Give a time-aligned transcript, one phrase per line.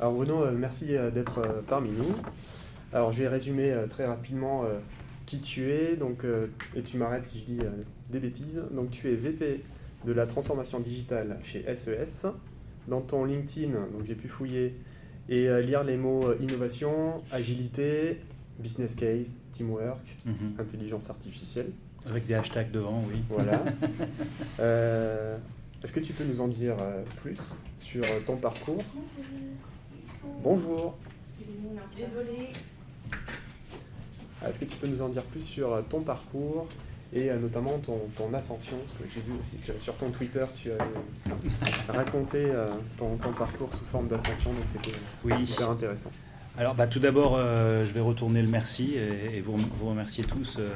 [0.00, 2.14] Alors Bruno, euh, merci euh, d'être euh, parmi nous.
[2.92, 4.64] Alors je vais résumer très rapidement
[5.26, 6.24] qui tu es, donc,
[6.74, 7.58] et tu m'arrêtes si je dis
[8.08, 8.62] des bêtises.
[8.70, 9.62] Donc tu es VP
[10.06, 12.26] de la transformation digitale chez SES.
[12.86, 14.74] Dans ton LinkedIn, donc j'ai pu fouiller
[15.28, 18.20] et lire les mots innovation, agilité,
[18.58, 20.54] business case, teamwork, Mhm.
[20.58, 21.68] intelligence artificielle.
[22.08, 23.20] Avec des hashtags devant, oui.
[23.28, 23.62] Voilà.
[24.60, 25.34] Euh,
[25.84, 26.74] Est-ce que tu peux nous en dire
[27.22, 27.38] plus
[27.78, 28.82] sur ton parcours?
[30.42, 30.94] Bonjour.
[31.38, 32.48] Excusez-moi, désolé.
[34.46, 36.68] Est-ce que tu peux nous en dire plus sur euh, ton parcours
[37.12, 38.76] et euh, notamment ton, ton ascension?
[38.78, 43.32] Parce que j'ai vu aussi que sur ton Twitter, tu as raconté euh, ton, ton
[43.32, 45.42] parcours sous forme d'ascension, donc c'était Oui.
[45.42, 46.10] hyper intéressant.
[46.56, 50.24] Alors, bah, tout d'abord, euh, je vais retourner le merci et, et vous, vous remercier
[50.24, 50.68] tous euh,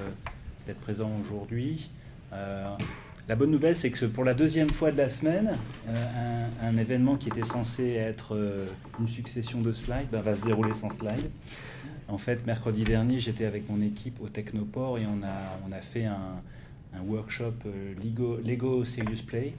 [0.66, 1.90] d'être présents aujourd'hui.
[2.32, 2.68] Euh,
[3.28, 5.52] la bonne nouvelle, c'est que pour la deuxième fois de la semaine,
[5.88, 8.66] euh, un, événement qui était censé être euh,
[8.98, 11.30] une succession de slides bah, va se dérouler sans slide.
[12.08, 16.42] En fait, mercredi dernier, j'étais avec mon équipe au Technoport et on a, fait un,
[17.06, 17.94] workshop euh,
[18.44, 19.54] Lego Serious Play.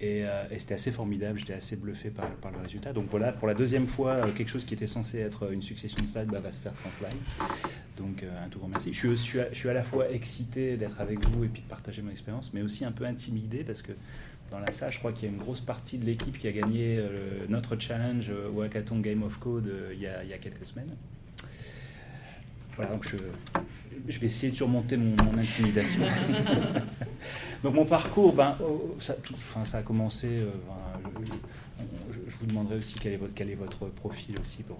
[0.00, 2.94] Et, euh, et c'était assez formidable, j'étais assez bluffé par, le résultat.
[2.94, 6.02] Donc voilà, pour la deuxième fois, euh, quelque chose qui était censé être une succession
[6.02, 7.10] de slides bah, va se faire sans slide.
[7.98, 8.94] Donc euh, un tout grand merci.
[8.94, 12.00] Je suis, je, suis à, la fois excité d'être avec vous et puis de partager
[12.00, 13.92] mon expérience, mais aussi un peu intimidé parce que
[14.50, 16.52] dans la salle, je crois qu'il y a une grosse partie de l'équipe qui a
[16.52, 17.00] gagné
[17.48, 20.92] notre challenge au Hackathon Game of Code il, y a, il y a quelques semaines.
[22.74, 23.16] Voilà, donc je,
[24.08, 26.00] je vais essayer de surmonter mon, mon intimidation.
[27.62, 30.28] donc mon parcours, ben, oh, ça, tout- enfin, ça a commencé.
[30.28, 31.22] euh, ben,
[32.28, 34.78] je, vous demanderai aussi quel est votre, quel est votre profil aussi pour.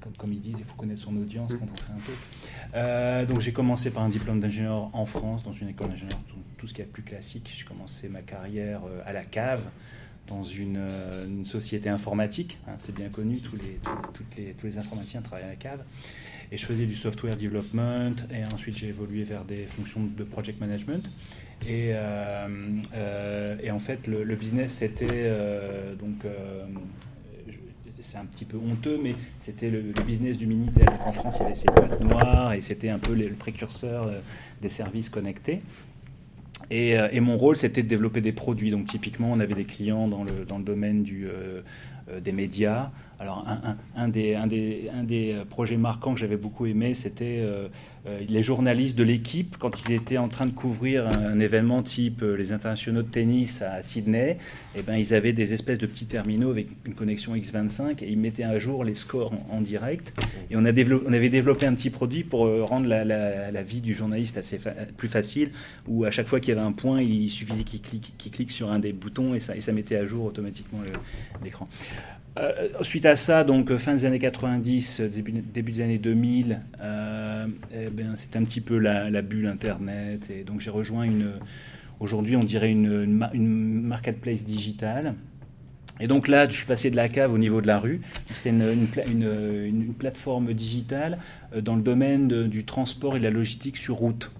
[0.00, 2.16] Comme, comme ils disent, il faut connaître son audience quand on fait un talk.
[2.74, 6.36] Euh, donc j'ai commencé par un diplôme d'ingénieur en France, dans une école d'ingénieur, tout,
[6.58, 7.50] tout ce qui est plus classique.
[7.56, 9.64] J'ai commencé ma carrière euh, à la cave,
[10.28, 10.78] dans une,
[11.26, 12.58] une société informatique.
[12.68, 15.56] hein, c'est bien connu, tous les, tous, toutes les, tous les informaticiens travaillent à la
[15.56, 15.82] cave.
[16.54, 20.60] Et je faisais du software development, et ensuite j'ai évolué vers des fonctions de project
[20.60, 21.04] management.
[21.66, 22.46] Et, euh,
[22.94, 26.14] euh, en fait, le, business, c'était euh, donc.
[28.00, 30.86] c'est un petit peu honteux, mais c'était le, business du Minitel.
[31.04, 34.12] En France, il y avait ces boîtes noires et c'était un peu le précurseur
[34.62, 35.60] des services connectés.
[36.70, 38.70] Et, et mon rôle, c'était de développer des produits.
[38.70, 41.26] Donc typiquement, on avait des clients dans le, dans le domaine du,
[42.22, 42.92] des médias.
[43.20, 43.46] Alors
[43.96, 47.68] un, des, euh, projets marquants que j'avais beaucoup aimé, c'était euh,
[48.06, 52.22] euh, les journalistes de l'équipe, quand ils étaient en train de couvrir un, événement type
[52.22, 54.38] les internationaux de tennis à Sydney,
[54.76, 58.18] eh ben, ils avaient des espèces de petits terminaux avec une connexion X25 et ils
[58.18, 60.12] mettaient à jour les scores en, direct.
[60.50, 64.58] Et on, avait développé un petit produit pour rendre la, vie du journaliste assez
[64.96, 65.50] plus facile,
[65.86, 68.78] où à chaque fois qu'il y avait un point, il suffisait qu'il clique, sur un
[68.78, 70.80] des boutons et ça, et ça mettait à jour automatiquement
[71.42, 71.68] l'écran.
[72.36, 76.60] Euh, suite à ça, donc euh, fin des années 90, euh, début, des années 2000,
[76.80, 80.28] euh, eh ben, c'était un petit peu la, bulle Internet.
[80.30, 81.30] Et donc j'ai rejoint une,
[82.00, 85.14] aujourd'hui on dirait une, une ma- une marketplace digitale.
[86.00, 88.00] Et donc là, je suis passé de la cave au niveau de la rue.
[88.34, 89.22] C'était une, une pla- une-
[89.68, 91.18] une- une plateforme digitale
[91.62, 94.32] dans le domaine du transport et de la logistique sur route.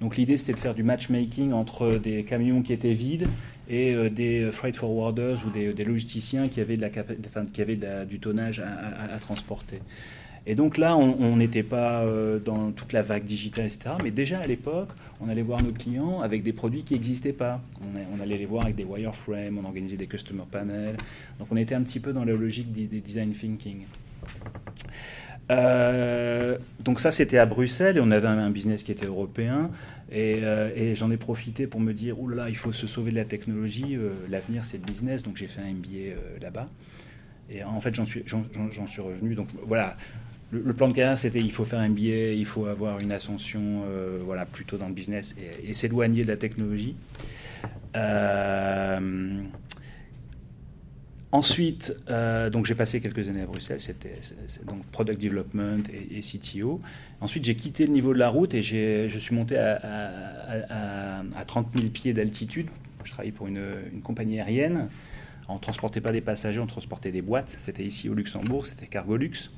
[0.00, 3.26] Donc l'idée, c'était de faire du matchmaking entre des camions qui étaient vides
[3.68, 7.78] et euh, des freight forwarders ou des, des logisticiens qui avaient, de la qui avaient
[8.06, 9.80] du tonnage à, transporter.
[10.46, 13.92] Et donc là, on n'était pas euh, dans toute la vague digitale, etc.
[14.02, 14.90] Mais déjà à l'époque,
[15.22, 17.62] on allait voir nos clients avec des produits qui n'existaient pas.
[18.14, 20.98] On allait les voir avec des wireframes, on organisait des customer panels.
[21.38, 23.86] Donc on était un petit peu dans la logique des, des design thinking.
[25.50, 29.70] Euh, donc ça, c'était à Bruxelles et on avait un, business qui était européen.
[30.12, 33.16] Et, euh, et j'en ai profité pour me dire, là, il faut se sauver de
[33.16, 36.68] la technologie, euh, l'avenir c'est le business, donc j'ai fait un MBA là-bas.
[37.50, 39.34] Et en fait, j'en suis, revenu.
[39.34, 39.96] Donc voilà,
[40.50, 43.82] le, plan de carrière, c'était il faut faire un MBA, il faut avoir une ascension
[44.20, 46.96] voilà, plutôt dans le business et s'éloigner de la technologie.
[51.34, 54.20] Ensuite, euh, donc j'ai passé quelques années à Bruxelles, c'était
[54.68, 56.80] donc product development et, CTO.
[57.20, 61.22] Ensuite, j'ai quitté le niveau de la route et je suis monté à, à- à-
[61.36, 62.68] à 30 000 pieds d'altitude.
[63.02, 64.88] Je travaillais pour une, une compagnie aérienne.
[65.48, 67.52] On ne transportait pas des passagers, on transportait des boîtes.
[67.58, 69.50] C'était ici au Luxembourg, c'était Cargolux.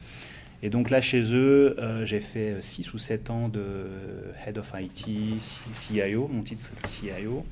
[0.63, 3.85] Et donc là, chez eux, euh, j'ai fait 6 ou 7 ans de
[4.47, 5.05] Head of IT,
[5.75, 7.45] CIO, mon titre c'était CIO.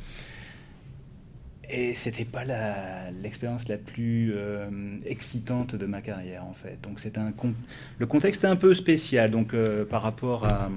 [1.70, 2.44] Et c'était pas
[3.22, 4.68] l'expérience la, plus euh,
[5.06, 6.78] excitante de ma carrière en fait.
[6.82, 7.32] Donc c'est un
[7.98, 9.30] le contexte est un peu spécial.
[9.30, 10.70] Donc euh, par rapport à,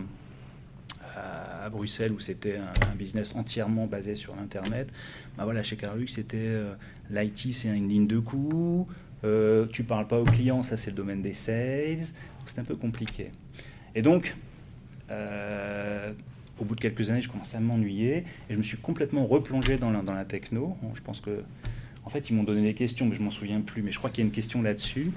[1.16, 4.88] à, Bruxelles où c'était un, business entièrement basé sur l'internet,
[5.38, 6.74] bah voilà chez Carlux c'était euh,
[7.10, 8.88] l'IT c'est une ligne de coût,
[9.74, 12.06] tu parles pas aux clients, ça c'est le domaine des sales.
[12.46, 13.32] C'est un peu compliqué.
[13.94, 14.38] Et donc,
[16.60, 18.18] au bout de quelques années, je commençais à m'ennuyer
[18.50, 20.78] et je me suis complètement replongé dans la, techno.
[20.96, 21.44] Je pense que,
[22.06, 23.82] en fait, ils m'ont donné des questions, mais je m'en souviens plus.
[23.82, 25.12] Mais je crois qu'il y a une question là-dessus.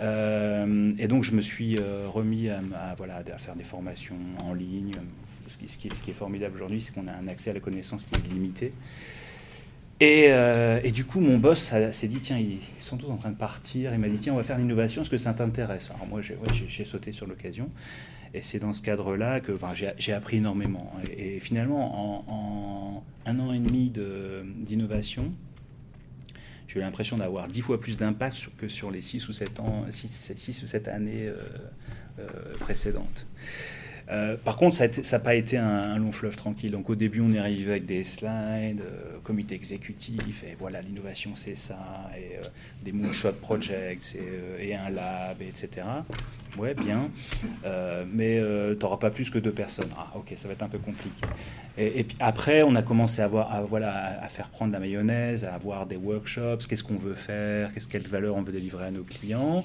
[0.00, 2.60] Euh, et donc, je me suis euh, remis à,
[2.96, 4.92] voilà, à faire des formations en ligne.
[5.46, 8.32] Ce qui, est, formidable aujourd'hui, c'est qu'on a un accès à la connaissance qui est
[8.32, 8.72] limité.
[10.00, 10.30] Et,
[10.82, 13.92] et, du coup, mon boss s'est dit, tiens, ils sont tous en train de partir.
[13.92, 15.90] Il m'a dit, tiens, on va faire l'innovation, est-ce que ça t'intéresse?
[15.94, 17.68] Alors moi, j'ai sauté sur l'occasion.
[18.34, 20.92] Et c'est dans ce cadre-là que enfin, j'ai appris énormément.
[21.16, 23.92] Et, finalement, en, un an et demi
[24.64, 25.32] d'innovation,
[26.66, 29.84] j'ai eu l'impression d'avoir dix fois plus d'impact que sur les six ou sept, ans,
[29.90, 31.36] six, ou sept années euh,
[32.18, 32.24] euh,
[32.60, 33.26] précédentes.
[34.10, 36.70] Euh, par contre, ça n'a pas été un, long fleuve tranquille.
[36.70, 38.82] Donc au début, on est arrivé avec des slides,
[39.24, 42.38] comité exécutif, et voilà, l'innovation c'est ça, et
[42.84, 45.82] des moonshot projects, et, et, un lab, etc.
[46.58, 47.08] Ouais, bien.
[47.64, 49.90] Euh, mais euh, tu n'auras pas plus que deux personnes.
[49.96, 51.26] Ah, ok, ça va être un peu compliqué.
[51.78, 55.44] Et, puis après, on a commencé à, voir, à, voilà, à faire prendre la mayonnaise,
[55.44, 58.90] à avoir des workshops, qu'est-ce qu'on veut faire, qu'est-ce, quelle valeur on veut délivrer à
[58.90, 59.64] nos clients?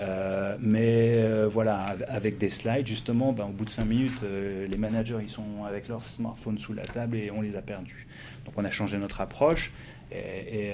[0.00, 5.18] Euh, mais voilà, avec des slides, justement, ben, au bout de cinq minutes, les managers,
[5.22, 8.06] ils sont avec leur smartphone sous la table et on les a perdus.
[8.44, 9.72] Donc on a changé notre approche
[10.12, 10.72] et,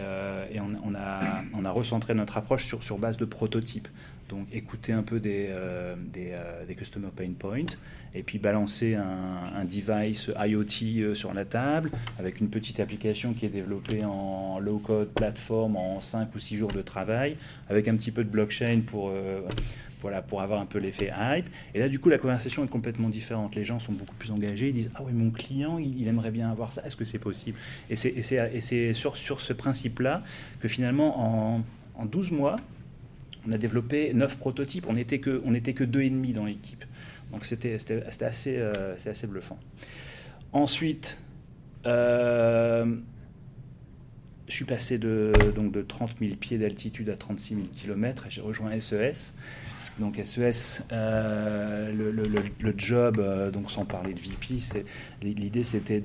[0.61, 1.21] on, a,
[1.55, 3.89] on, a, recentré notre approche sur, sur base de prototypes.
[4.29, 7.77] Donc écouter un peu des, euh, euh, des, customer pain points
[8.15, 13.45] et puis balancer un, device IoT euh, sur la table avec une petite application qui
[13.45, 17.37] est développée en low-code plateforme en 5 ou 6 jours de travail
[17.69, 19.13] avec un petit peu de blockchain pour,
[20.01, 21.47] voilà, pour avoir un peu l'effet hype.
[21.75, 23.55] Et là, du coup, la conversation est complètement différente.
[23.55, 24.69] Les gens sont beaucoup plus engagés.
[24.69, 26.83] Ils disent Ah oui, mon client, il, aimerait bien avoir ça.
[26.87, 27.59] Est-ce que c'est possible?
[27.91, 30.23] Et c'est sur, sur ce principe-là
[30.61, 32.57] que finalement, en, en 12 mois,
[33.47, 34.87] on a développé neuf prototypes.
[34.89, 36.85] On n'était que, on que deux et demi dans l'équipe.
[37.33, 39.59] Donc c'était assez, euh, assez bluffant.
[40.53, 41.19] Ensuite,
[41.87, 42.95] euh,
[44.49, 48.31] je suis passé de, donc de 30 000 pieds d'altitude à 36 000 km et
[48.31, 49.35] j'ai rejoint SES.
[49.99, 54.57] Donc SES, euh, le, job, euh, donc sans parler de VP,
[55.23, 56.01] l'idée c'était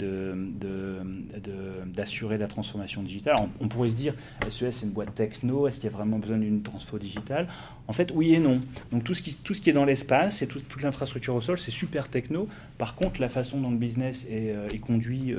[1.85, 3.35] d'assurer de, la transformation digitale.
[3.59, 4.13] On, pourrait se dire,
[4.49, 7.47] SES c'est une boîte techno, est-ce qu'il y a vraiment besoin d'une transfo digitale?
[7.87, 8.61] En fait, oui et non.
[8.91, 11.57] Donc tout ce qui, tout ce qui est dans l'espace et toute l'infrastructure au sol,
[11.57, 12.47] c'est super techno.
[12.77, 15.33] Par contre, la façon dont le business est, euh, conduit,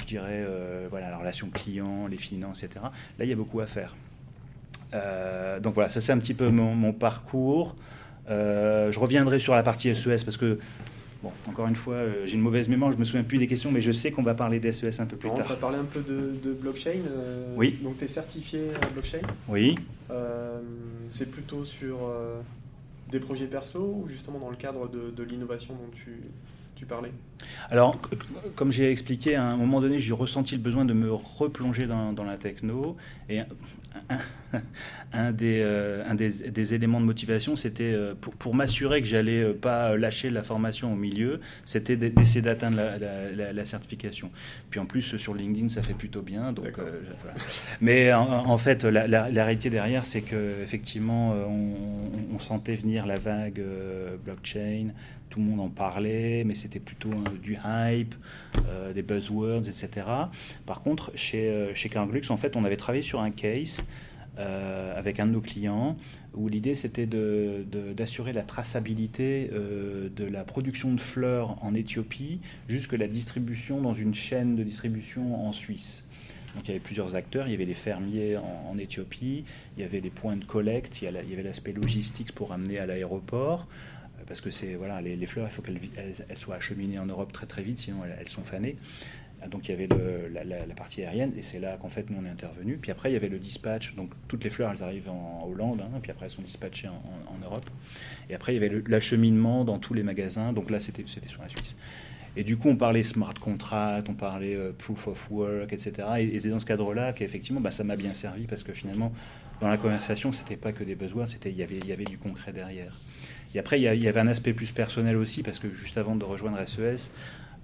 [0.00, 0.46] je dirais,
[0.90, 2.80] voilà, la relation client, les finances, etc.,
[3.18, 3.96] là il y a beaucoup à faire.
[4.94, 7.76] Euh, donc voilà, ça c'est un petit peu mon, parcours.
[8.30, 10.58] Euh, je reviendrai sur la partie SES parce que,
[11.22, 13.70] bon, encore une fois, euh, j'ai une mauvaise mémoire, je me souviens plus des questions,
[13.72, 15.44] mais je sais qu'on va parler des SES un peu plus tard.
[15.44, 17.00] On va parler un peu de, blockchain.
[17.56, 17.78] oui.
[17.82, 18.60] Donc tu es certifié
[18.92, 19.76] blockchain Oui.
[21.10, 21.98] c'est plutôt sur
[23.10, 26.20] des projets perso ou justement dans le cadre de, l'innovation dont tu,
[26.78, 27.10] tu parlais
[27.70, 27.98] Alors,
[28.54, 32.12] comme j'ai expliqué, à un moment donné, j'ai ressenti le besoin de me replonger dans,
[32.12, 32.96] dans la techno.
[33.28, 33.40] Et
[35.12, 39.42] un, des, euh, un des, éléments de motivation, c'était euh, pour, pour m'assurer que j'allais
[39.42, 44.30] euh, pas lâcher la formation au milieu, c'était d'essayer d'atteindre la, certification.
[44.70, 46.52] Puis en plus, sur LinkedIn, ça fait plutôt bien.
[46.52, 46.78] Donc,
[47.80, 53.60] Mais en, fait, la, réalité derrière, c'est que effectivement, on, sentait venir la vague
[54.24, 54.90] blockchain.
[55.30, 57.10] Tout le monde en parlait, mais c'était plutôt
[57.42, 58.14] du hype,
[58.94, 60.06] des buzzwords, etc.
[60.66, 63.84] Par contre, chez, chez Carglux, en fait, on avait travaillé sur un case
[64.38, 65.96] euh, avec un de nos clients
[66.32, 72.92] où l'idée c'était d'assurer la traçabilité euh, de la production de fleurs en Éthiopie jusque
[72.92, 76.06] la distribution dans une chaîne de distribution en Suisse.
[76.54, 79.44] Donc il y avait plusieurs acteurs, il y avait les fermiers en, Éthiopie,
[79.76, 82.86] il y avait les points de collecte, il y avait l'aspect logistique pour amener à
[82.86, 83.97] l'aéroport, euh,
[84.28, 85.80] parce que c'est voilà les, fleurs, il faut qu'elles
[86.36, 88.76] soient acheminées en Europe très très vite, sinon elles sont fanées.
[89.46, 89.88] Donc il y avait
[90.44, 92.76] la, partie aérienne, et c'est là qu'en fait nous on est intervenu.
[92.76, 95.80] Puis après il y avait le dispatch, donc toutes les fleurs elles arrivent en Hollande,
[95.80, 97.64] hein, puis après elles sont dispatchées en, Europe.
[98.28, 101.48] Et après il y avait l'acheminement dans tous les magasins, donc là c'était sur la
[101.48, 101.76] Suisse.
[102.36, 105.92] Et du coup on parlait smart contract, on parlait euh, proof of work, etc.
[106.18, 109.12] Et, c'est dans ce cadre-là qu'effectivement bah, ça m'a bien servi parce que finalement
[109.60, 112.92] dans la conversation c'était pas que des buzzwords, c'était il y avait du concret derrière.
[113.54, 116.24] Et après il y, avait un aspect plus personnel aussi parce que juste avant de
[116.24, 117.10] rejoindre SES,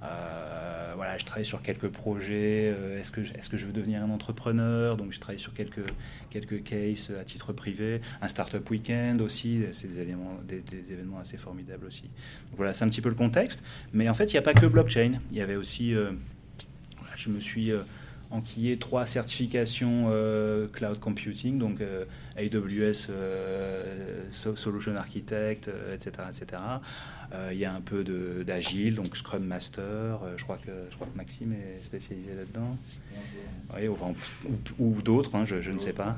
[0.05, 2.73] euh, voilà, je travaille sur quelques projets.
[2.75, 4.97] Euh, est-ce que, est que je veux devenir un entrepreneur?
[4.97, 5.87] Donc, je travaille sur quelques,
[6.31, 8.00] quelques cases à titre privé.
[8.21, 12.05] Un startup week-end aussi, c'est des, événements assez formidables aussi.
[12.57, 13.64] voilà, c'est un petit peu le contexte.
[13.93, 15.12] Mais en fait, il n'y a pas que blockchain.
[15.31, 16.12] Il y avait aussi, euh,
[17.17, 17.73] je me suis
[18.31, 20.11] enquillé trois certifications
[20.73, 21.81] cloud computing, donc
[22.37, 23.11] AWS
[24.57, 26.62] Solution Architect, etc., etc.
[27.50, 28.05] il y a un peu
[28.45, 30.21] d'agile, donc Scrum Master.
[30.37, 32.76] je crois que je crois que Maxime est spécialisé là-dedans.
[34.79, 36.17] Ou, d'autres, hein, je, ne sais pas.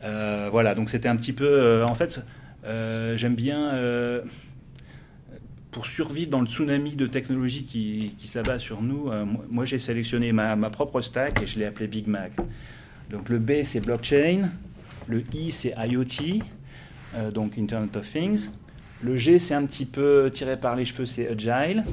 [0.50, 1.84] voilà, donc c'était un petit peu.
[1.84, 2.20] en fait,
[2.64, 4.22] j'aime bien
[5.74, 10.30] pour survivre dans le tsunami de technologie qui, s'abat sur nous, euh, moi, j'ai sélectionné
[10.30, 12.32] ma, propre stack et je l'ai appelé Big Mac.
[13.10, 14.50] Donc le B c'est blockchain,
[15.06, 16.42] le I c'est IoT,
[17.14, 18.50] euh, donc Internet of Things.
[19.02, 21.84] Le G c'est un petit peu tiré par les cheveux, c'est agile.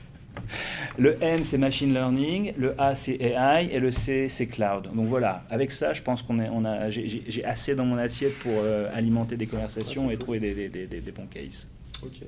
[0.98, 4.88] le M c'est machine learning, le A c'est AI et le C c'est cloud.
[4.94, 8.52] Donc voilà, avec ça je pense qu'on on a, j'ai assez dans mon assiette pour
[8.56, 11.68] euh, alimenter des conversations et trouver des, des, des, bons cases.
[12.02, 12.22] Ok.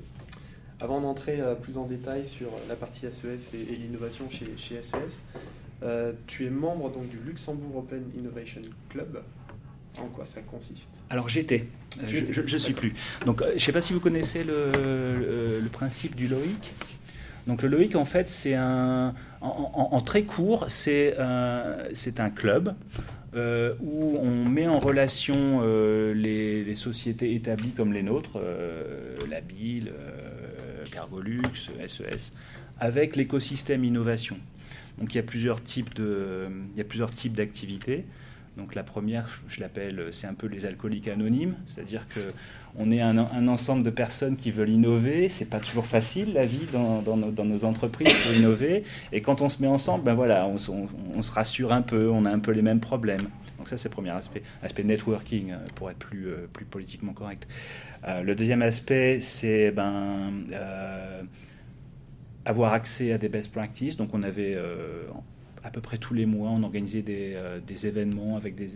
[0.81, 4.81] Avant d'entrer euh, plus en détail sur la partie SES e et, l'innovation chez, chez
[4.81, 5.23] SES,
[5.83, 9.21] euh, tu es membre donc, du Luxembourg Open Innovation Club.
[9.97, 11.01] En quoi ça consiste?
[11.09, 11.67] Alors j'étais,
[12.07, 12.93] je ne suis plus.
[13.25, 16.71] Donc euh, je ne sais pas si vous connaissez le, principe du LOIC.
[17.47, 21.15] Donc le LOIC en fait c'est un, en, très court c'est
[21.93, 22.75] c'est un club
[23.33, 25.61] où on met en relation
[26.13, 28.39] les, les, sociétés établies comme les nôtres,
[29.29, 29.91] la BIL,
[30.91, 31.41] Cargolux,
[31.87, 32.33] SES,
[32.79, 34.37] avec l'écosystème innovation.
[34.99, 38.05] Donc il y a plusieurs types de, il y a plusieurs types d'activités.
[38.57, 42.19] Donc la première, je l'appelle, c'est un peu les alcooliques anonymes, c'est-à-dire que
[42.77, 45.29] on est un, ensemble de personnes qui veulent innover.
[45.29, 48.83] C'est pas toujours facile la vie dans, nos, entreprises pour innover.
[49.11, 52.29] Et quand on se met ensemble, ben voilà, on, se rassure un peu, on a
[52.29, 53.27] un peu les mêmes problèmes.
[53.57, 57.47] Donc ça, c'est le premier aspect, aspect networking, euh, pour être plus, euh, politiquement correct.
[58.07, 60.31] Euh, le deuxième aspect, c'est ben,
[62.45, 63.97] avoir accès à des best practices.
[63.97, 64.57] Donc on avait
[65.63, 68.67] à peu près tous les mois, on organisait des, événements avec des,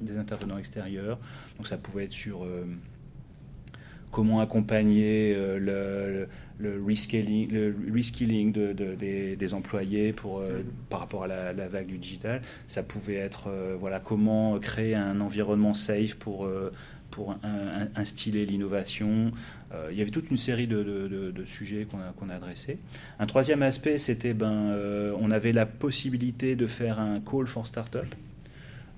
[0.00, 1.18] des, intervenants extérieurs.
[1.56, 2.46] Donc ça pouvait être sur
[4.10, 6.26] comment accompagner le,
[6.60, 8.72] le reskilling, le reskilling de,
[9.34, 12.42] des, employés pour, euh, par rapport à la, vague du digital.
[12.68, 16.48] Ça pouvait être euh, voilà, comment créer un environnement safe pour,
[17.10, 17.36] euh, pour
[17.96, 19.32] instiller l'innovation.
[19.90, 22.78] il y avait toute une série de, sujets qu'on a, adressés.
[23.18, 24.74] Un troisième aspect, c'était ben,
[25.20, 28.14] on avait la possibilité de faire un call for startup.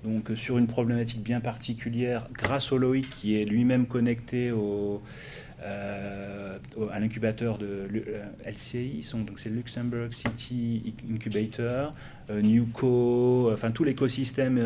[0.03, 5.52] Donc sur une problématique bien particulière, grâce au LOIC qui est lui-même connecté au, euh,
[5.63, 11.93] à l'incubateur de euh, LCI, donc c'est Luxembourg City Incubator,
[12.29, 14.57] euh, Newco, enfin tout l'écosystème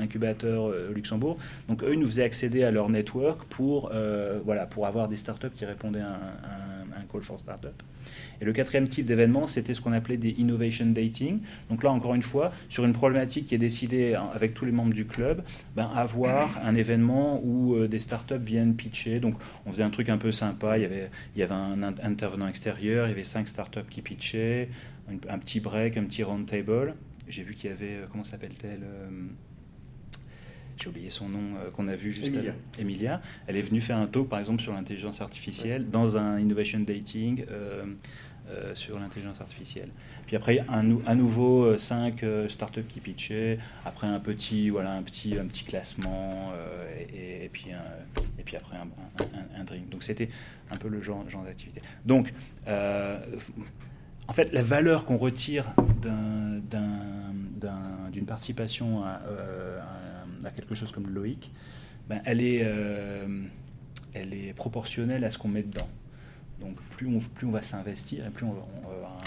[0.00, 1.38] incubateur Luxembourg.
[1.68, 3.92] Donc eux, ils nous faisaient accéder à leur network pour,
[4.44, 7.82] voilà, pour avoir des startups qui répondaient à un, call for startup.
[8.40, 11.40] Et le quatrième type d'événement, c'était ce qu'on appelait des innovation dating.
[11.70, 14.94] Donc là, encore une fois, sur une problématique qui est décidée avec tous les membres
[14.94, 15.42] du club,
[15.76, 19.20] ben, avoir un événement où euh, des startups viennent pitcher.
[19.20, 19.33] Donc
[19.66, 20.78] on faisait un truc un peu sympa.
[20.78, 24.02] Il y avait, il y avait un intervenant extérieur, il y avait cinq startups qui
[24.02, 24.68] pitchaient,
[25.08, 26.94] un, petit break, un petit round table.
[27.28, 29.08] J'ai vu qu'il y avait, euh, comment s'appelle-t-elle euh,
[30.76, 32.52] j'ai oublié son nom qu'on a vu juste Emilia.
[32.80, 33.22] Emilia.
[33.46, 37.44] Elle est venue faire un talk, par exemple, sur l'intelligence artificielle dans un innovation dating
[38.50, 39.88] euh, sur l'intelligence artificielle.
[40.26, 45.02] Puis après, un, à nouveau, euh, cinq euh, startups qui pitchaient, après un petit, un
[45.02, 46.52] petit, un petit classement,
[47.12, 47.66] et, puis
[48.38, 49.88] et puis après un, un, drink.
[49.90, 50.28] Donc c'était
[50.70, 51.80] un peu le genre, genre d'activité.
[52.04, 52.32] Donc,
[52.66, 56.62] en fait, la valeur qu'on retire d'une
[58.26, 59.20] participation à,
[60.56, 61.50] quelque chose comme le Loïc,
[62.08, 62.66] ben, elle, est,
[64.14, 65.88] elle est proportionnelle à ce qu'on met dedans.
[66.60, 69.18] Donc plus on, plus on va s'investir, plus on, va avoir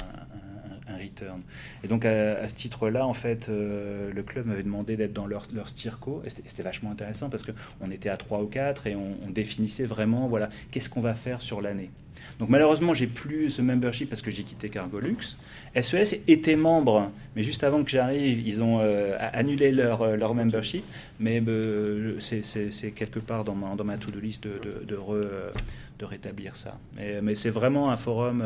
[0.96, 1.42] return.
[1.84, 5.48] Et donc à, ce titre-là, en fait, euh, le club m'avait demandé d'être dans leur,
[5.54, 9.30] leur STIRCO, et c'était vachement intéressant parce qu'on était à 3 ou 4 et on,
[9.30, 11.92] définissait vraiment, voilà, qu'est-ce qu'on va faire sur l'année.
[12.40, 15.38] Donc malheureusement, j'ai plus ce membership parce que j'ai quitté Cargolux.
[15.80, 20.16] SES e était membre, mais juste avant que j'arrive, ils ont euh, annulé leur, euh,
[20.16, 20.84] leur membership.
[21.20, 21.44] Mais
[22.20, 25.00] c'est quelque part dans ma, dans ma to-do list de, de,
[26.00, 26.78] de rétablir ça.
[26.96, 28.44] Mais, c'est vraiment un forum.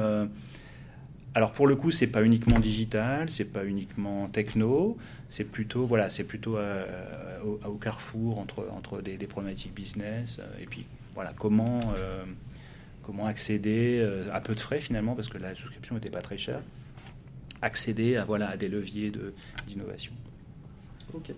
[1.34, 4.98] Alors pour le coup, c'est pas uniquement digital, c'est pas uniquement techno,
[5.30, 6.86] c'est plutôt voilà, c'est plutôt euh,
[7.66, 11.80] au, carrefour entre entre des, problématiques business euh, et puis voilà comment
[13.04, 16.62] comment accéder à peu de frais finalement parce que la souscription n'était pas très chère,
[17.62, 19.34] accéder à voilà à des leviers de
[19.68, 20.14] d'innovation.
[21.14, 21.32] Ok.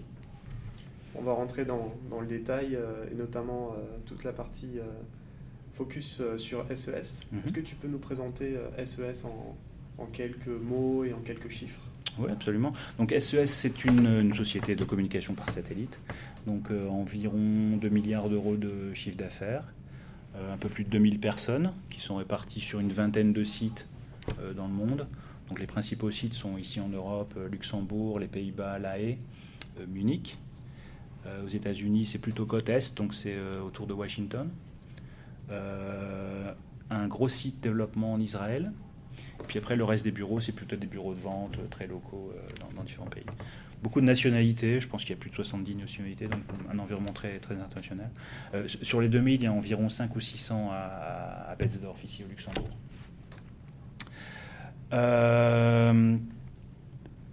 [1.16, 2.78] On va rentrer dans, dans le détail
[3.12, 4.80] et notamment toute la partie
[5.74, 6.92] focus euh, sur SES.
[6.92, 7.42] E mhm.
[7.44, 9.28] Est-ce que tu peux nous présenter SES e
[9.98, 11.82] en, quelques mots et en quelques chiffres
[12.18, 12.74] Oui, absolument.
[12.98, 16.00] Donc SES, c'est une, société de communication par satellite.
[16.46, 19.64] Donc environ 2 milliards d'euros de chiffre d'affaires,
[20.36, 23.88] un peu plus de 2000 personnes qui sont réparties sur une vingtaine de sites
[24.56, 25.08] dans le monde.
[25.48, 29.18] Donc les principaux sites sont ici en Europe, Luxembourg, les Pays-Bas, La Haye,
[29.88, 30.38] Munich.
[31.26, 34.50] aux États-Unis, c'est plutôt côte Est, donc c'est autour de Washington.
[35.50, 38.74] un gros site développement en Israël,
[39.48, 42.32] puis après, le reste des bureaux, c'est plutôt des bureaux de vente euh, très locaux
[42.36, 43.26] euh, dans, différents pays.
[43.82, 47.12] Beaucoup de nationalités, je pense qu'il y a plus de 70 nationalités, donc un environnement
[47.14, 48.10] très, très international.
[48.54, 52.24] Euh, sur les 2000, il y a environ 5 ou 600 à, à Betzdorf, ici
[52.24, 52.70] au Luxembourg.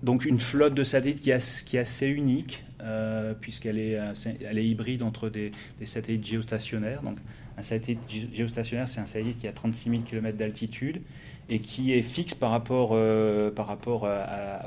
[0.02, 2.64] donc une flotte de satellites qui, est assez unique,
[3.40, 3.99] puisqu'elle est,
[4.45, 7.02] elle est hybride entre des, des, satellites géostationnaires.
[7.02, 7.19] Donc
[7.59, 8.00] un satellite
[8.33, 11.02] géostationnaire, c'est un satellite qui a 36 000 km d'altitude
[11.50, 14.09] et qui est fixe par rapport, euh, par rapport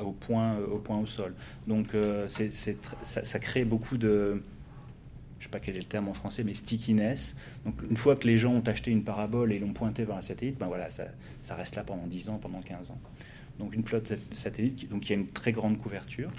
[0.04, 1.34] au, point, au point au sol.
[1.66, 4.42] Donc euh, ça, crée beaucoup de,
[5.38, 7.36] je ne sais pas quel est le terme en français, mais stickiness.
[7.64, 10.22] Donc une fois que les gens ont acheté une parabole et l'ont pointé vers un
[10.22, 11.06] satellite, ben voilà, ça,
[11.56, 13.00] reste là pendant 10 ans, pendant 15 ans.
[13.58, 16.30] Donc une flotte de satellites donc, qui a une très grande couverture.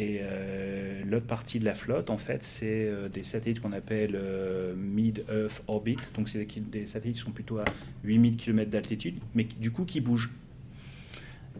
[0.00, 4.12] Et euh, l'autre partie de la flotte, en fait, c'est euh, des satellites qu'on appelle
[4.14, 5.98] euh, Mid-Earth Orbit.
[6.14, 7.64] Donc, c'est des, satellites qui sont plutôt à
[8.04, 10.30] 8000 km d'altitude, mais du coup qui bougent.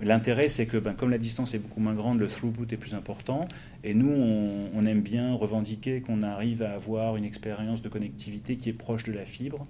[0.01, 2.95] L'intérêt, c'est que ben, comme la distance est beaucoup moins grande, le throughput est plus
[2.95, 3.47] important.
[3.85, 8.71] Et nous, on, aime bien revendiquer qu'on arrive à avoir une expérience de connectivité qui
[8.71, 9.67] est proche de la fibre,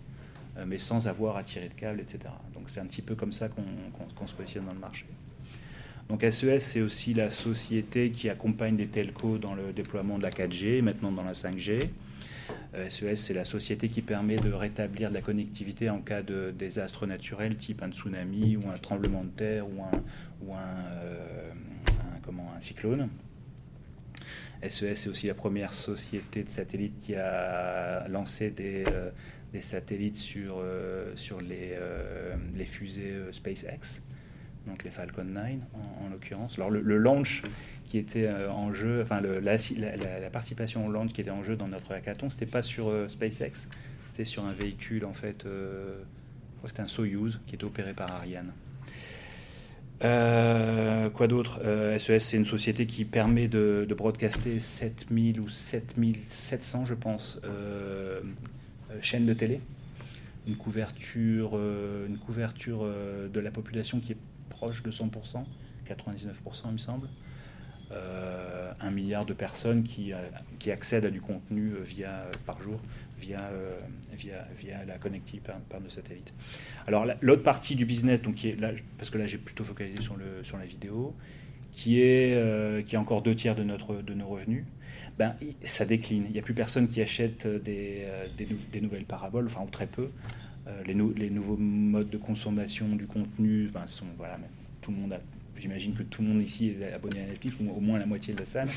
[0.65, 2.21] mais sans avoir à tirer de câble, etc.
[2.55, 5.07] Donc, c'est un petit peu comme ça qu'on se positionne dans le marché.
[6.11, 10.31] Donc SES, c'est aussi la société qui accompagne les telcos dans le déploiement de la
[10.31, 11.83] 4G, maintenant dans la 5G.
[12.89, 16.51] SES, euh, c'est la société qui permet de rétablir de la connectivité en cas de
[16.51, 20.59] désastre naturel, type un tsunami ou un tremblement de terre ou un,
[21.05, 21.53] euh,
[22.59, 23.09] cyclone.
[24.69, 29.13] SES, c'est aussi la première société de satellites qui a lancé des, euh,
[29.61, 30.61] satellites sur,
[31.41, 34.03] les fusées SpaceX
[34.67, 35.45] donc les Falcon 9
[36.05, 36.55] en, l'occurrence.
[36.59, 37.43] Alors le, launch
[37.87, 41.69] qui était euh, en jeu, enfin la, participation au launch qui était en jeu dans
[41.69, 43.69] notre hackathon, c'était pas sur euh, SpaceX,
[44.07, 46.01] c'était sur un véhicule en fait, euh,
[46.67, 48.53] c'était un Soyuz qui était opéré par Ariane.
[50.01, 51.61] quoi d'autre?
[51.99, 57.41] SES, e c'est une société qui permet de, de, broadcaster 7000 ou 7700, je pense,
[59.01, 59.61] chaînes de télé.
[60.47, 61.59] Une couverture,
[62.07, 62.87] une couverture
[63.33, 64.19] de la population qui est
[64.61, 65.45] proche de 100%,
[65.89, 67.09] 99% il me semble.
[67.93, 70.19] Euh, un milliard de personnes qui, euh,
[70.61, 72.81] qui accèdent à du contenu euh, via, par jour
[73.19, 73.51] via,
[74.13, 76.33] via, via la connectivité par, par nos satellites.
[76.87, 80.01] Alors l'autre partie du business, donc, qui est là, parce que là j'ai plutôt focalisé
[80.03, 81.17] sur, le, sur la vidéo,
[81.73, 84.65] qui est, qui est encore deux tiers de, notre, de nos revenus,
[85.19, 86.25] ben, ça décline.
[86.27, 88.07] Il n'y a plus personne qui achète des,
[88.39, 90.11] des, des nouvelles paraboles, enfin ou très peu.
[90.71, 90.83] Euh,
[91.17, 94.39] les, nouveaux modes de consommation du contenu ben, sont voilà,
[94.81, 95.15] tout le monde
[95.57, 98.35] j'imagine que tout le monde ici est abonné à Netflix ou au moins la moitié
[98.35, 98.69] de la salle.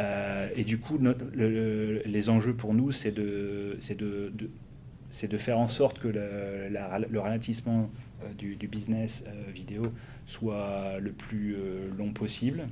[0.00, 0.98] Euh, et du coup,
[1.34, 6.68] les enjeux pour nous, c'est de, de, de, de, faire en sorte que le,
[7.08, 7.90] le ralentissement
[8.22, 9.92] euh, du, business vidéo
[10.26, 11.56] soit le plus
[11.98, 12.66] long possible,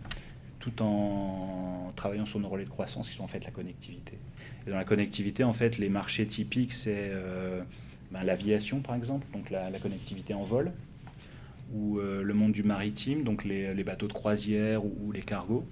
[0.60, 4.16] tout en travaillant sur nos relais de croissance qui sont en fait la connectivité.
[4.66, 7.10] Dans la connectivité, en fait, les marchés typiques, c'est
[8.12, 10.70] ben, l'aviation par exemple, donc la, connectivité en vol,
[11.74, 15.64] ou euh, le monde du maritime, donc les, bateaux de croisière ou, les cargos,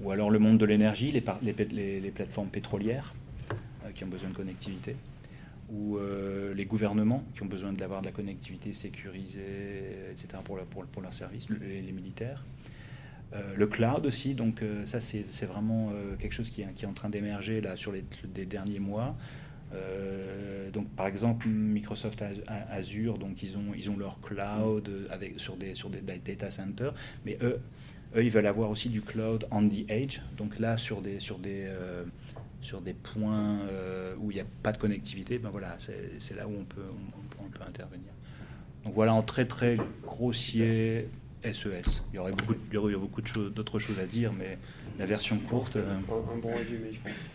[0.00, 3.14] ou alors le monde de l'énergie, les, plateformes pétrolières
[3.84, 4.94] euh, qui ont besoin de connectivité,
[5.72, 10.28] ou euh, les gouvernements qui ont besoin d'avoir de la connectivité sécurisée, etc.
[10.44, 12.44] pour, pour, pour leurs services, les, militaires.
[13.56, 17.90] le cloud aussi, donc ça c'est vraiment quelque chose qui est, en train d'émerger sur
[17.90, 19.16] les derniers mois.
[19.74, 22.22] Euh, donc, par exemple, Microsoft
[22.70, 26.94] Azure, donc ils ont, ils ont leur cloud avec, sur, des, sur des data centers,
[27.24, 27.60] mais eux,
[28.16, 31.38] eux, ils veulent avoir aussi du cloud on the edge, donc là, sur des, sur
[31.38, 32.04] des, euh,
[32.62, 36.46] sur des points euh, où il n'y a pas de connectivité, ben voilà, c'est là
[36.46, 36.82] où on peut,
[37.38, 38.12] on, peut intervenir.
[38.84, 41.08] Donc voilà, en très très grossier
[41.44, 41.66] SES.
[41.66, 41.82] E
[42.12, 44.58] il y aurait beaucoup, il y aurait beaucoup d'autres choses, à dire, mais
[44.98, 45.76] la version courte.
[45.76, 47.28] Un, un bon résumé, je pense.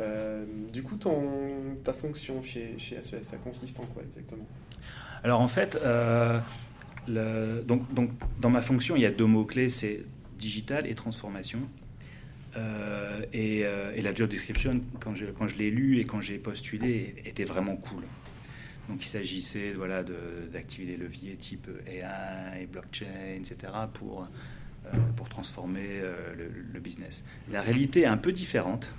[0.00, 0.98] Euh, du coup,
[1.84, 4.46] ta fonction chez, chez SES, ça consiste en quoi exactement?
[5.22, 6.40] Alors en fait, euh,
[7.08, 7.82] donc,
[8.40, 10.04] dans ma fonction, il y a deux mots-clés, c'est
[10.38, 11.60] digital et transformation.
[12.56, 13.64] Euh, et,
[14.02, 18.02] la job description, quand je, l'ai lu et quand j'ai postulé, était vraiment cool.
[18.90, 20.02] Donc il s'agissait voilà,
[20.52, 23.72] d'activer des leviers type AI, blockchain, etc.
[23.94, 24.28] pour,
[25.16, 26.02] pour transformer
[26.36, 27.24] le, business.
[27.50, 28.92] La réalité est un peu différente.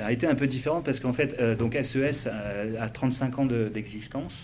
[0.00, 4.34] Réalité est un peu différente parce qu'en fait, donc SES a, 35 ans d'existence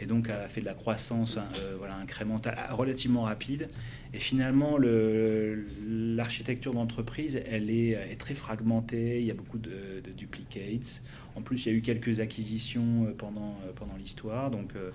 [0.00, 1.38] et donc a fait de la croissance
[1.78, 3.68] voilà, incrémentale relativement rapide.
[4.14, 11.02] Et finalement, l'architecture d'entreprise, elle est, très fragmentée, il y a beaucoup de, duplicates.
[11.34, 14.90] En plus, il y a eu quelques acquisitions euh, pendant, euh, pendant l'histoire, donc euh,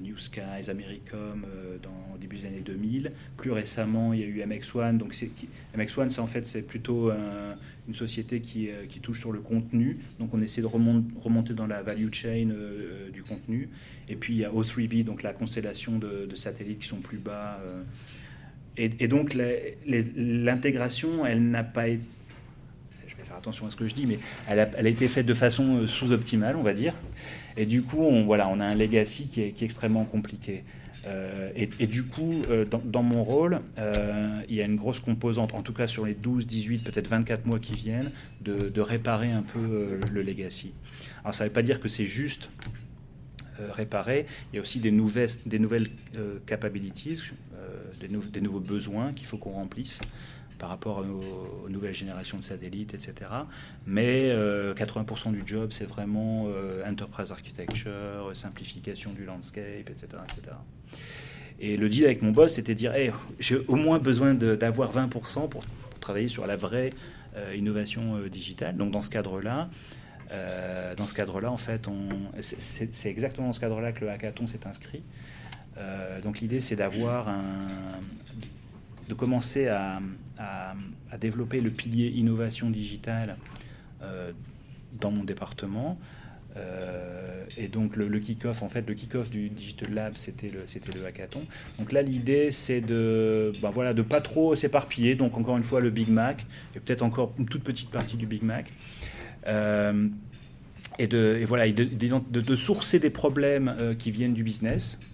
[0.00, 1.44] New Skies, Americom
[1.82, 3.12] dans, au début des années 2000.
[3.36, 4.96] Plus récemment, il y a eu MX1.
[4.96, 5.14] Donc
[5.76, 7.10] MX1, c'est en fait c'est plutôt
[7.88, 9.98] une société qui, qui, touche sur le contenu.
[10.18, 12.48] Donc on essaie de remonter dans la value chain
[13.12, 13.68] du contenu.
[14.08, 17.60] Et puis il y a O3B, donc la constellation de, satellites qui sont plus bas
[18.78, 19.36] et, donc
[19.86, 22.02] l'intégration, elle n'a pas été
[23.08, 25.32] je vais faire attention à ce que je dis, mais elle a, été faite de
[25.32, 26.92] façon euh, sous-optimale, on va dire.
[27.56, 30.64] Et du coup, on, voilà, on a un legacy qui est, extrêmement compliqué.
[31.06, 33.60] Euh, et, du coup, euh, dans, mon rôle,
[34.48, 37.46] il y a une grosse composante, en tout cas sur les 12, 18, peut-être 24
[37.46, 40.72] mois qui viennent, de, réparer un peu le legacy.
[41.22, 42.48] Alors ça ne veut pas dire que c'est juste
[43.60, 44.26] euh, réparer.
[44.52, 47.22] Il y a aussi des nouvelles, des nouvelles euh, capabilities,
[47.54, 50.00] euh, des, nouveaux besoins qu'il faut qu'on remplisse
[50.58, 53.14] par rapport aux, nouvelles générations de satellites, etc.
[53.86, 56.48] Mais 80% du job, c'est vraiment
[56.86, 60.56] enterprise architecture, simplification du landscape, etc., etc.
[61.58, 62.92] Et le deal avec mon boss, c'était de dire
[63.38, 65.62] j'ai au moins besoin d'avoir 20% pour,
[66.00, 66.90] travailler sur la vraie
[67.54, 68.76] innovation digitale.
[68.76, 69.68] Donc dans ce cadre-là,
[70.32, 71.88] euh, dans ce cadre-là, en fait,
[72.40, 75.02] c'est exactement dans ce cadre-là que le hackathon s'est inscrit.
[75.78, 77.68] Euh, donc l'idée, c'est d'avoir un,
[79.08, 80.00] de commencer à,
[81.18, 83.38] développer le pilier innovation digitale
[84.02, 84.32] euh,
[85.00, 85.98] dans mon département.
[87.56, 91.06] et donc le, kick-off, en fait, le kick-off du Digital Lab, c'était le, c'était le
[91.06, 91.42] hackathon.
[91.78, 95.14] Donc là, l'idée, c'est de, ben voilà, de pas trop s'éparpiller.
[95.14, 98.26] Donc encore une fois, le Big Mac et peut-être encore une toute petite partie du
[98.26, 98.72] Big Mac.
[99.46, 100.08] Euh,
[100.98, 105.05] et, de, voilà, de, sourcer des problèmes euh, qui viennent du business, euh,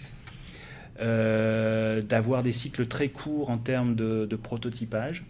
[1.03, 5.25] d'avoir des cycles très courts en termes de, prototypage.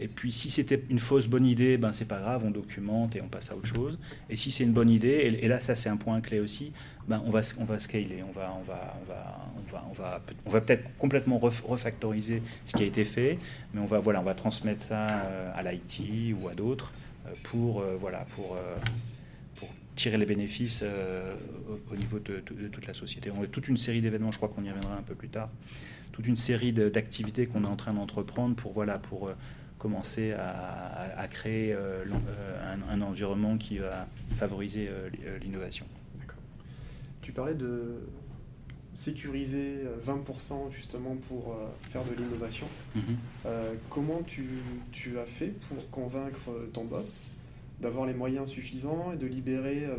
[0.00, 3.22] Et puis si c'était une fausse bonne idée, ben c'est pas grave, on documente et
[3.22, 3.96] on passe à autre chose.
[4.28, 6.72] Et si c'est une bonne idée, et, là ça c'est un point clé aussi,
[7.06, 10.50] ben on va on va scaler, on va on va on va on va on
[10.50, 13.38] va, peut-être complètement refactoriser ce qui a été fait,
[13.72, 16.92] mais on va voilà on va transmettre ça à l'IT ou à d'autres
[17.42, 18.88] pour, euh, voilà, pour, euh, pour
[19.96, 21.34] tirer les bénéfices euh,
[21.90, 23.30] au, niveau de, toute la société.
[23.30, 25.50] On a toute une série d'événements, je crois qu'on y reviendra un peu plus tard,
[26.12, 29.30] toute une série d'activités qu'on est en train d'entreprendre pour, voilà, pour
[29.78, 34.88] commencer à, créer un, environnement qui va favoriser
[35.42, 35.84] l'innovation.
[36.18, 36.38] D'accord.
[37.20, 37.96] Tu parlais de
[38.94, 41.56] sécuriser 20% justement pour
[41.90, 42.66] faire de l'innovation.
[42.94, 43.16] Mhm.
[43.90, 44.46] comment tu,
[44.92, 47.28] tu, as fait pour convaincre ton boss
[47.80, 49.96] d'avoir les moyens suffisants et de libérer euh,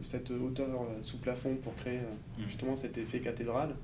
[0.00, 2.44] cette hauteur euh, sous plafond pour créer euh, mmh.
[2.46, 3.74] justement cet effet cathédrale.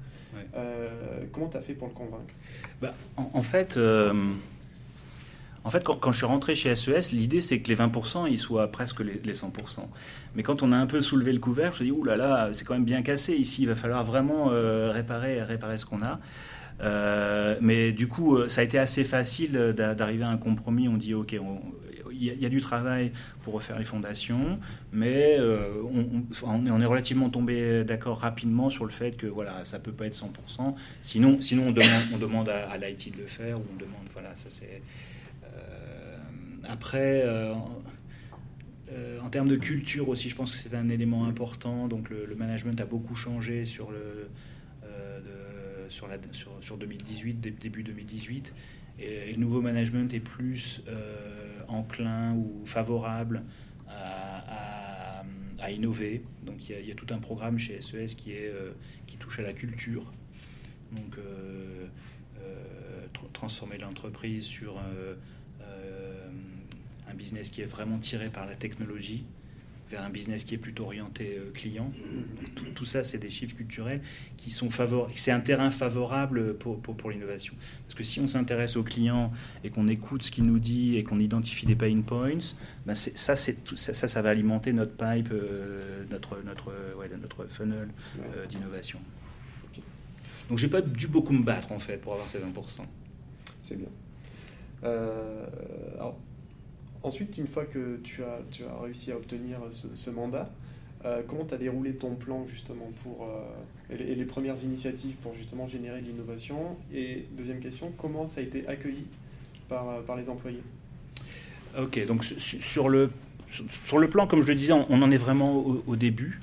[1.31, 2.35] comment tu as fait pour le convaincre?
[2.81, 3.79] Bah, en, fait,
[5.65, 8.31] en fait quand, quand, je suis rentré chez SES, e l'idée c'est que les 20%
[8.31, 9.51] ils soient presque les, 100%.
[10.35, 12.49] Mais quand on a un peu soulevé le couvert, je me suis dit, là là,
[12.53, 14.47] c'est quand même bien cassé ici, il va falloir vraiment
[14.91, 16.19] réparer, réparer ce qu'on a.
[17.61, 20.89] mais du coup, ça a été assez facile d'arriver à un compromis.
[20.89, 21.61] On dit, OK, on,
[22.23, 24.59] il y, a du travail pour refaire les fondations,
[24.93, 25.83] mais euh,
[26.45, 30.15] on, est relativement tombé d'accord rapidement sur le fait que voilà, ça peut pas être
[30.15, 30.75] 100%.
[31.03, 34.35] Sinon, sinon on demande, on demande à, l'IT de le faire, ou on demande, voilà,
[34.37, 34.83] ça c'est.
[35.45, 36.17] Euh,
[36.65, 37.23] après.
[37.25, 37.55] Euh,
[39.23, 41.89] en termes de culture aussi, je pense que c'est un élément important.
[41.89, 44.29] Donc le, management a beaucoup changé sur, le,
[45.89, 48.53] sur, la, sur, sur 2018, début 2018.
[48.99, 53.43] Le nouveau management est plus euh, enclin ou favorable
[53.89, 55.25] à,
[55.71, 56.23] innover.
[56.45, 58.73] Donc il y, a, tout un programme chez SES qui, est, euh,
[59.07, 60.13] qui touche à la culture.
[60.97, 61.87] Donc euh,
[63.33, 65.15] transformer l'entreprise sur un
[67.15, 69.25] business qui est vraiment tiré par la technologie
[69.93, 71.93] vers un business qui est plutôt orienté euh, client.
[72.75, 74.01] Tout, ça, c'est des chiffres culturels
[74.39, 75.13] qui sont favorables.
[75.15, 77.55] C'est un terrain favorable pour, pour, l'innovation.
[77.85, 81.05] Parce que si on s'intéresse au client et qu'on écoute ce qu'il nous dit et
[81.05, 82.39] qu'on identifie des pain points,
[82.87, 87.89] ben ça, ça, ça, ça, va alimenter notre pipe, euh, notre, notre, ouais, notre funnel
[88.19, 88.99] euh, d'innovation.
[90.49, 92.43] Donc j'ai pas dû beaucoup me battre en fait pour avoir ces 20%.
[93.63, 93.89] C'est bien.
[94.83, 96.19] alors,
[97.03, 100.51] Ensuite, une fois que tu as, tu as réussi à obtenir ce, mandat,
[101.05, 105.35] Euh, comment tu as déroulé ton plan justement pour euh, et, les, premières initiatives pour
[105.35, 106.77] justement générer de l'innovation?
[106.95, 109.07] Et deuxième question, comment ça a été accueilli
[109.69, 110.63] par, euh, par les employés?
[111.77, 113.11] Ok, donc sur le,
[113.69, 115.57] sur le plan, comme je le disais, on, en est vraiment
[115.89, 116.39] au, début.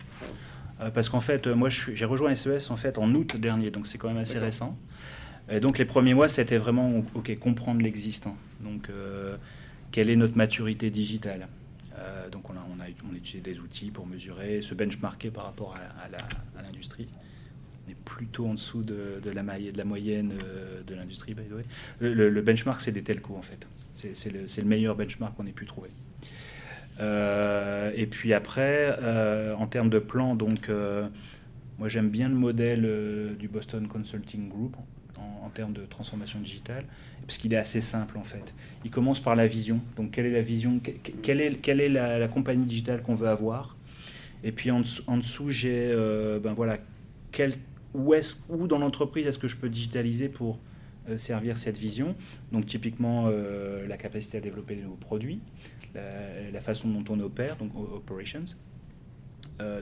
[0.93, 4.09] parce qu'en fait, moi j'ai rejoint SES en fait en août dernier, donc c'est quand
[4.09, 4.77] même assez récent.
[5.49, 8.35] Et donc les premiers mois, c'était vraiment ok comprendre l'existant.
[8.59, 8.89] Donc
[9.91, 11.47] quelle est notre maturité digitale
[11.99, 12.65] euh, donc on a,
[13.09, 17.07] on, utilisé des outils pour mesurer, se benchmarker par rapport à, l'industrie.
[17.85, 21.43] On est plutôt en dessous de, de, la, de la, moyenne euh, de l'industrie, by
[21.43, 21.63] the way.
[21.99, 23.67] Le, benchmark, c'est des telcos, en fait.
[23.93, 25.89] C'est le, le, meilleur benchmark qu'on ait pu trouver.
[27.01, 28.97] Euh, et puis après,
[29.55, 30.69] en termes de plan, donc,
[31.79, 34.75] moi j'aime bien le modèle du Boston Consulting Group
[35.43, 36.85] en, termes de transformation digitale,
[37.25, 38.53] parce qu'il est assez simple en fait.
[38.85, 39.81] Il commence par la vision.
[39.95, 40.79] Donc quelle est la vision
[41.23, 43.75] Quelle est, quelle est la, compagnie digitale qu'on veut avoir?
[44.43, 46.77] Et puis en, dessous, j'ai euh, ben voilà,
[47.31, 47.53] quel,
[47.93, 50.59] où, est où dans l'entreprise est-ce que je peux digitaliser pour
[51.09, 52.15] euh, servir cette vision?
[52.51, 55.41] Donc typiquement euh, la capacité à développer de nouveaux produits,
[55.93, 58.45] la, façon dont on opère, donc operations,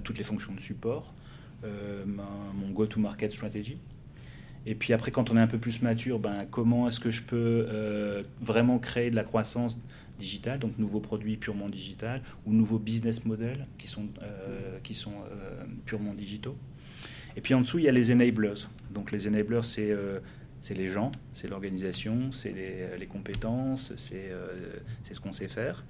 [0.04, 1.14] toutes les fonctions de support,
[1.64, 3.78] mon go-to-market strategy.
[4.66, 7.22] Et puis après, quand on est un peu plus mature, ben, comment est-ce que je
[7.22, 9.80] peux euh, vraiment créer de la croissance
[10.20, 15.14] digitale, donc nouveaux produits purement digital, ou nouveaux business models qui sont, euh, qui sont
[15.32, 16.58] euh, purement digitaux.
[17.36, 18.68] Et puis en dessous, il y a les enablers.
[18.92, 24.32] Donc les enablers, c'est les gens, c'est l'organisation, c'est les, les, compétences, c'est
[25.14, 25.86] ce qu'on sait faire.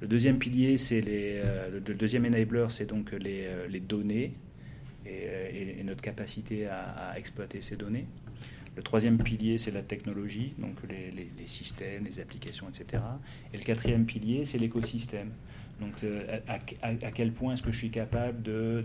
[0.00, 4.34] Le deuxième pilier, c'est les, le deuxième enabler, c'est donc les, les données,
[5.52, 8.06] et, notre capacité à, exploiter ces données.
[8.76, 13.02] Le troisième pilier, c'est la technologie, donc les, systèmes, les applications, etc.
[13.52, 15.30] Et le quatrième pilier, c'est l'écosystème.
[15.80, 18.84] Donc, euh, à, quel point est-ce que je suis capable de,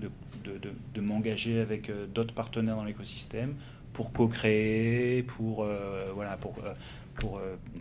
[1.00, 3.56] m'engager avec euh, d'autres partenaires dans l'écosystème
[3.94, 6.12] pour co-créer, pour, euh,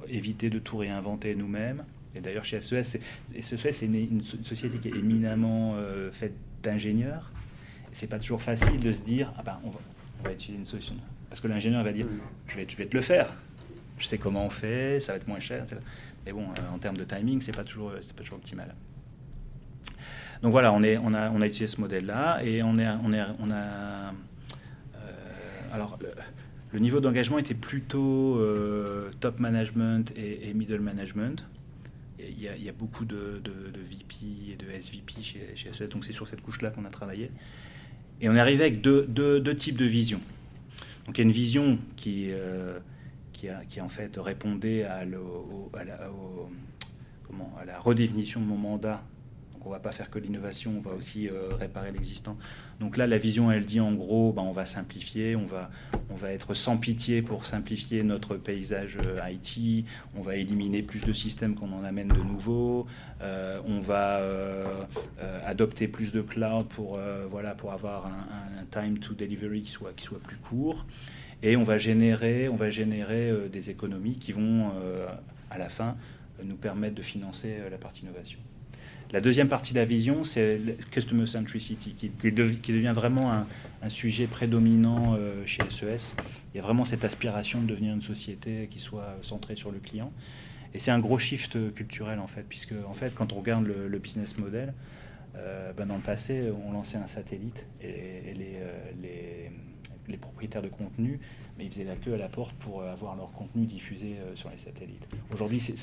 [0.09, 1.85] éviter de tout réinventer nous-mêmes?
[2.15, 3.01] Et d'ailleurs, chez SES,
[3.41, 5.77] SES, c'est une, une, société qui est éminemment
[6.13, 6.33] faite
[6.63, 7.31] d'ingénieurs
[7.99, 9.81] c'est pas toujours facile de se dire ah ben on va,
[10.21, 10.95] on va utiliser une solution.
[11.29, 12.07] Parce que l'ingénieur va dire
[12.47, 13.35] je vais, je vais te le faire.
[13.99, 15.67] Je sais comment on fait ça va être moins cher
[16.25, 18.73] mais bon euh, en termes de timing c'est pas toujours c'est pas toujours optimal.
[20.43, 22.89] Donc voilà on est on a on a utilisé ce modèle là et on est
[23.05, 24.15] on est on a
[24.95, 25.99] euh, alors
[26.73, 31.45] le, niveau d'engagement était plutôt euh, top management et, middle management.
[32.21, 35.73] Il y, a, il y, a, beaucoup de, de, VP et de SVP chez, chez
[35.73, 37.31] SES, donc c'est sur cette couche-là qu'on a travaillé.
[38.21, 40.21] Et on est arrivé avec deux, deux, types de visions.
[41.07, 42.79] Donc il y a une vision qui, euh,
[43.33, 45.19] qui, qui en fait répondait à, la,
[47.81, 49.03] redéfinition de mon mandat
[49.65, 52.39] on va pas faire que l'innovation, on va aussi euh, réparer l'existant.
[52.81, 55.71] Donc là, la vision, elle dit en gros, ben, on va simplifier, on va,
[56.31, 59.85] être sans pitié pour simplifier notre paysage euh, IT,
[60.17, 62.87] on va éliminer plus de systèmes qu'on en amène de nouveaux,
[63.21, 64.21] euh, on va
[65.45, 66.99] adopter plus de cloud pour,
[67.31, 70.87] voilà, pour avoir un, time to delivery qui soit, qui soit plus court.
[71.43, 74.73] Et on va générer, on va générer des économies qui vont,
[75.51, 75.97] à la fin,
[76.45, 78.38] nous permettre de financer la partie innovation.
[79.11, 82.31] La deuxième partie de la vision, c'est Customer Centricity, qui, qui,
[82.73, 86.14] devient vraiment un, sujet prédominant euh, chez SES.
[86.53, 89.79] Il y a vraiment cette aspiration de devenir une société qui soit centrée sur le
[89.79, 90.12] client.
[90.75, 93.99] Et c'est un gros shift culturel, en fait, puisque en fait, quand on regarde le,
[93.99, 94.75] business model,
[95.37, 99.51] euh, ben dans le passé, on lançait un satellite et, euh, les,
[100.09, 101.21] les, propriétaires de contenu
[101.59, 104.37] mais ils faisaient la queue à la porte pour euh, avoir leur contenu diffusé euh,
[104.37, 105.07] sur les satellites.
[105.33, 105.75] Aujourd'hui, c'est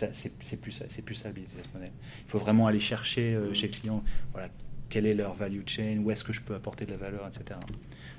[0.61, 1.91] plus ça, c'est plus ça le business model.
[2.25, 4.47] Il faut vraiment aller chercher euh, chez les clients, voilà,
[4.89, 7.59] quelle est leur value chain, où est-ce que je peux apporter de la valeur, etc.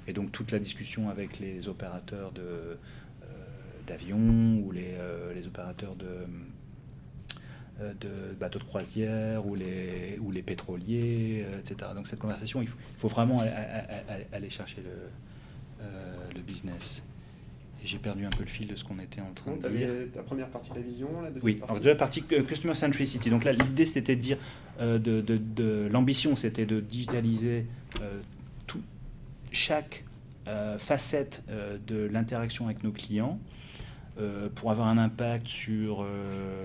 [0.07, 2.79] Et donc toute la discussion avec les opérateurs de
[3.87, 4.95] d'avions ou les,
[5.33, 6.27] les opérateurs de
[8.01, 11.92] de bateaux de croisière ou les, ou les pétroliers, etc.
[11.95, 13.42] Donc cette conversation, il faut, vraiment
[14.33, 15.09] aller, chercher le,
[16.35, 17.03] le business
[17.87, 19.88] j'ai perdu un peu le fil de ce qu'on était en train de dire.
[20.12, 21.70] Ta première partie de la vision, la deuxième oui, partie.
[21.70, 23.31] alors deuxième partie euh, Customer Centricity.
[23.31, 24.38] Donc là, l'idée c'était de dire,
[24.81, 27.66] euh, de, de, l'ambition c'était de digitaliser
[28.03, 28.20] euh,
[28.66, 28.83] tout,
[29.53, 30.03] chaque
[30.79, 31.42] facette
[31.88, 33.40] de l'interaction avec nos clients
[34.55, 36.07] pour avoir un impact sur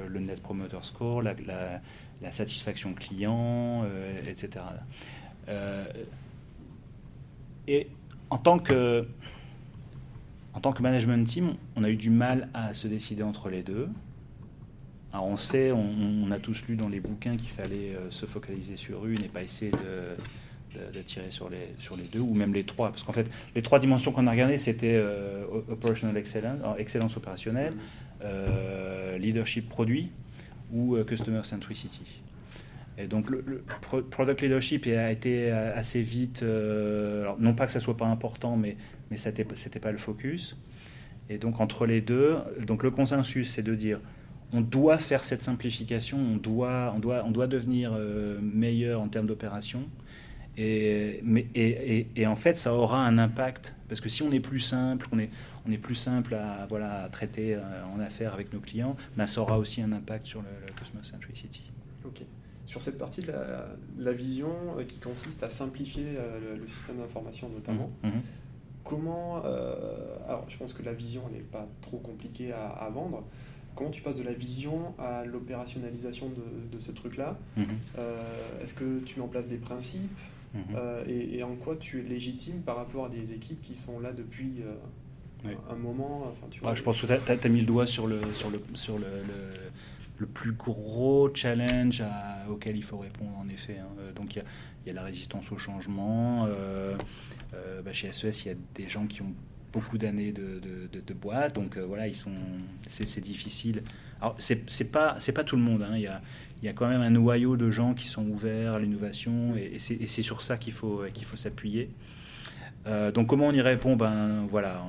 [0.08, 1.82] le Net Promoter Score, la, la,
[2.22, 3.84] la satisfaction client,
[4.28, 4.66] etc.
[7.68, 7.88] et
[8.32, 9.06] en tant que
[10.54, 13.62] en tant que management team, on a eu du mal à se décider entre les
[13.62, 13.88] deux.
[15.14, 18.78] Alors on sait, on, a tous lu dans les bouquins qu'il fallait euh, se focaliser
[18.78, 22.64] sur une et pas essayer de, d'attirer sur les, sur les deux, ou même les
[22.64, 22.92] trois.
[22.92, 25.02] Parce qu'en fait, les trois dimensions qu'on a regardées, c'était
[25.70, 27.74] operational excellence, excellence opérationnelle,
[29.20, 30.12] leadership produit
[30.74, 32.21] ou customer centricity.
[32.98, 33.64] Et donc le,
[34.12, 38.76] product leadership a été assez vite, non pas que ça soit pas important, mais,
[39.10, 40.58] mais ce n'était pas le focus.
[41.30, 44.00] Et donc entre les deux, donc le consensus, c'est de dire
[44.54, 49.08] on doit faire cette simplification, on doit, on doit, on doit devenir euh, meilleur en
[49.08, 49.84] termes d'opération.
[50.58, 54.42] Et, mais, et, et, en fait, ça aura un impact parce que si on est
[54.42, 55.30] plus simple, on est,
[55.66, 57.62] on est plus simple à, voilà, à traiter euh,
[57.96, 61.64] en affaires avec nos clients, ben, ça aura aussi un impact sur le, Customer Centricity.
[62.04, 62.24] Ok.
[62.66, 63.34] Sur cette partie de
[63.98, 66.06] la, vision euh, qui consiste à simplifier
[66.58, 68.22] le, système d'information notamment, mmh, mmh.
[68.84, 69.44] comment,
[70.28, 73.24] alors je pense que la vision n'est pas trop compliquée à, à vendre,
[73.76, 76.32] comment tu passes de la vision à l'opérationnalisation
[76.72, 77.66] de, ce truc-là mhm.
[78.00, 78.18] euh,
[78.62, 80.20] Est-ce que tu mets en place des principes
[80.54, 80.62] mhm.
[80.76, 84.12] euh, et, en quoi tu es légitime par rapport à des équipes qui sont là
[84.12, 88.08] depuis euh, un moment enfin, tu Je pense que tu as, mis le doigt sur
[88.08, 89.72] le, sur le, sur le, le,
[90.28, 92.04] plus gros challenge
[92.50, 93.78] auquel il faut répondre en effet.
[93.80, 94.12] Hein.
[94.16, 94.44] Donc il
[94.88, 96.48] y, a la résistance au changement.
[97.84, 99.34] Bah, chez SES, e il y a des gens qui ont
[99.72, 102.32] beaucoup d'années de, boîte, donc euh, voilà, ils sont,
[102.88, 103.84] c'est, difficile.
[104.20, 105.84] Alors c'est, pas, pas tout le monde.
[105.84, 105.96] Hein.
[105.96, 106.02] Il,
[106.64, 110.22] y a, quand même un noyau de gens qui sont ouverts à l'innovation, et, c'est,
[110.22, 111.04] sur ça qu'il faut,
[111.36, 111.90] s'appuyer.
[112.88, 113.96] Euh, donc comment on y répond?
[113.96, 114.84] Ben voilà,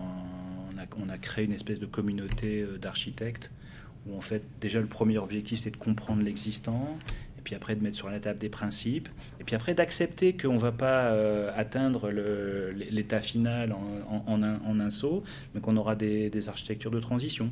[0.99, 3.51] on a, créé une espèce de communauté euh, d'architectes
[4.07, 6.99] où en fait déjà le premier objectif c'est de comprendre l'existant
[7.43, 9.09] et puis après de mettre sur la table des principes,
[9.41, 13.75] et puis après d'accepter qu'on ne va pas euh, atteindre l'état final
[14.09, 17.51] en, un, saut, mais qu'on aura des, architectures de transition.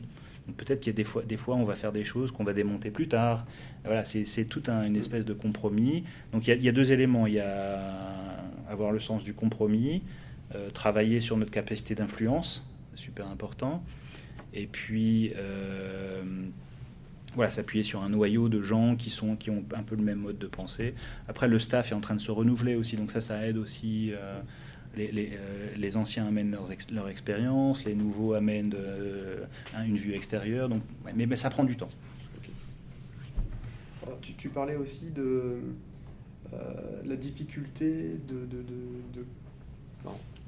[0.56, 2.52] Peut-être qu'il y a des fois, des fois, on va faire des choses qu'on va
[2.52, 3.44] démonter plus tard.
[3.84, 6.04] Voilà, c'est tout une espèce de compromis.
[6.32, 7.26] Donc il y, a, deux éléments.
[7.26, 7.80] Il y a
[8.68, 10.02] avoir le sens du compromis,
[10.54, 13.82] euh, travailler sur notre capacité d'influence, super important.
[14.54, 16.22] Et puis euh,
[17.34, 20.18] voilà, s'appuyer sur un noyau de gens qui, sont, qui ont un peu le même
[20.18, 20.94] mode de pensée.
[21.28, 24.12] Après, le staff est en train de se renouveler aussi, donc ça, ça aide aussi.
[24.12, 24.40] Euh,
[24.98, 26.56] euh, les, anciens amènent
[26.90, 28.74] leur, expérience, les nouveaux amènent
[29.86, 30.82] une vue extérieure, donc,
[31.14, 31.86] mais, ça prend du temps.
[34.20, 35.60] tu, parlais aussi de
[37.04, 39.24] la difficulté de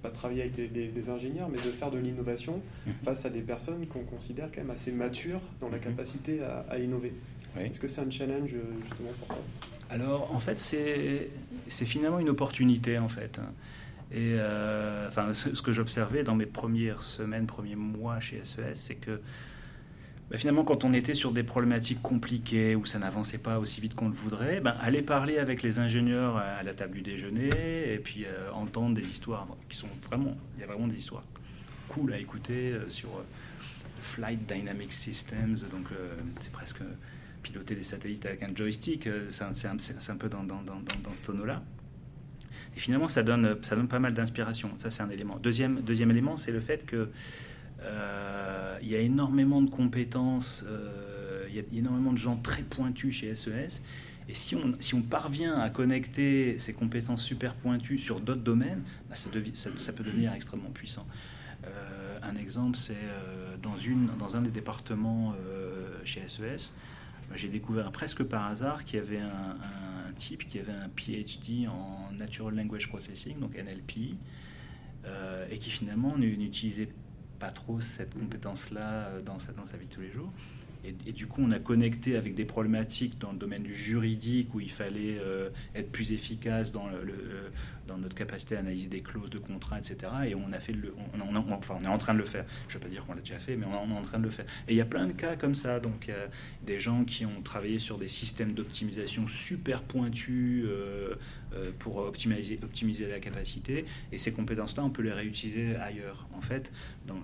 [0.03, 2.93] pas travailler avec des, ingénieurs, mais de faire de l'innovation mhm.
[3.05, 5.85] face à des personnes qu'on considère quand même assez matures dans la mhm.
[5.85, 7.13] capacité à, innover.
[7.59, 9.45] Est-ce que c'est un challenge justement pour toi?
[9.91, 11.31] Alors en fait c'est
[11.85, 13.39] finalement une opportunité en fait.
[14.11, 18.75] Et euh, enfin, ce, ce que j'observais dans mes premières semaines, premiers mois chez SES,
[18.75, 19.21] c'est que
[20.33, 23.95] bah, finalement, quand on était sur des problématiques compliquées où ça n'avançait pas aussi vite
[23.95, 27.51] qu'on le voudrait, ben, aller parler avec les ingénieurs à la table du déjeuner
[27.93, 31.25] et puis euh, entendre des histoires qui sont vraiment, il y a vraiment des histoires
[31.91, 33.23] cool à écouter euh, sur euh,
[34.01, 35.89] Flight Dynamic Systems, donc
[36.41, 36.81] c'est presque
[37.43, 40.65] piloter des satellites avec un joystick, c'est un, peu dans, dans,
[41.15, 41.63] ce tonneau-là.
[42.75, 44.71] Et finalement, ça donne, ça donne pas mal d'inspiration.
[44.79, 45.39] Ça, c'est un élément.
[45.39, 47.11] Deuxième, deuxième élément, c'est le fait que
[48.83, 53.15] il y a énormément de compétences, euh, il y a énormément de gens très pointus
[53.17, 53.49] chez SES.
[53.49, 53.69] E
[54.29, 58.83] Et si on, si on parvient à connecter ces compétences super pointues sur d'autres domaines,
[59.09, 61.07] bah, ça, peut devenir extrêmement puissant.
[61.65, 62.97] Euh, un exemple, c'est
[63.63, 63.77] dans,
[64.19, 65.35] dans un des départements
[66.05, 66.57] chez SES, e
[67.31, 69.57] bah, j'ai découvert presque par hasard qu'il y avait un,
[70.17, 74.15] type qui avait un PhD en Natural Language Processing, donc NLP,
[75.51, 76.89] et qui finalement n'utilisait
[77.43, 80.33] pas trop cette compétence-là euh, dans sa, dans sa vie de tous les jours.
[80.85, 84.59] Et, du coup, on a connecté avec des problématiques dans le domaine du juridique où
[84.59, 87.49] il fallait euh, être plus efficace dans, le, euh,
[87.87, 89.97] dans notre capacité à analyser des clauses de contrat, etc.
[90.27, 92.45] Et on a fait le, on, enfin, on est en train de le faire.
[92.67, 94.25] Je ne veux pas dire qu'on l'a déjà fait, mais on, est en train de
[94.25, 94.47] le faire.
[94.67, 95.79] Et il y a plein de cas comme ça.
[95.79, 96.11] Donc,
[96.67, 100.65] des gens qui ont travaillé sur des systèmes d'optimisation super pointus
[101.79, 102.59] pour optimiser,
[103.09, 103.85] la capacité.
[104.11, 106.27] Et ces compétences-là, on peut les réutiliser ailleurs.
[106.35, 106.73] En fait,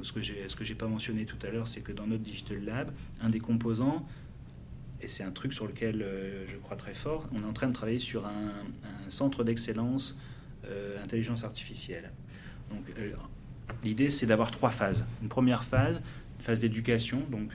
[0.02, 2.92] ce que que j'ai pas mentionné tout à l'heure, c'est que dans notre Digital Lab,
[3.20, 4.06] un des composants,
[5.00, 7.68] et c'est un truc sur lequel euh, je crois très fort, on est en train
[7.68, 8.52] de travailler sur un,
[9.08, 10.18] centre d'excellence
[10.66, 12.10] euh, intelligence artificielle.
[12.70, 13.12] Donc, euh,
[13.84, 15.06] l'idée, c'est d'avoir trois phases.
[15.22, 16.02] Une première phase,
[16.38, 17.54] une phase d'éducation, donc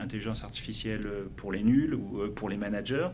[0.00, 3.08] intelligence artificielle pour les nuls ou pour les managers.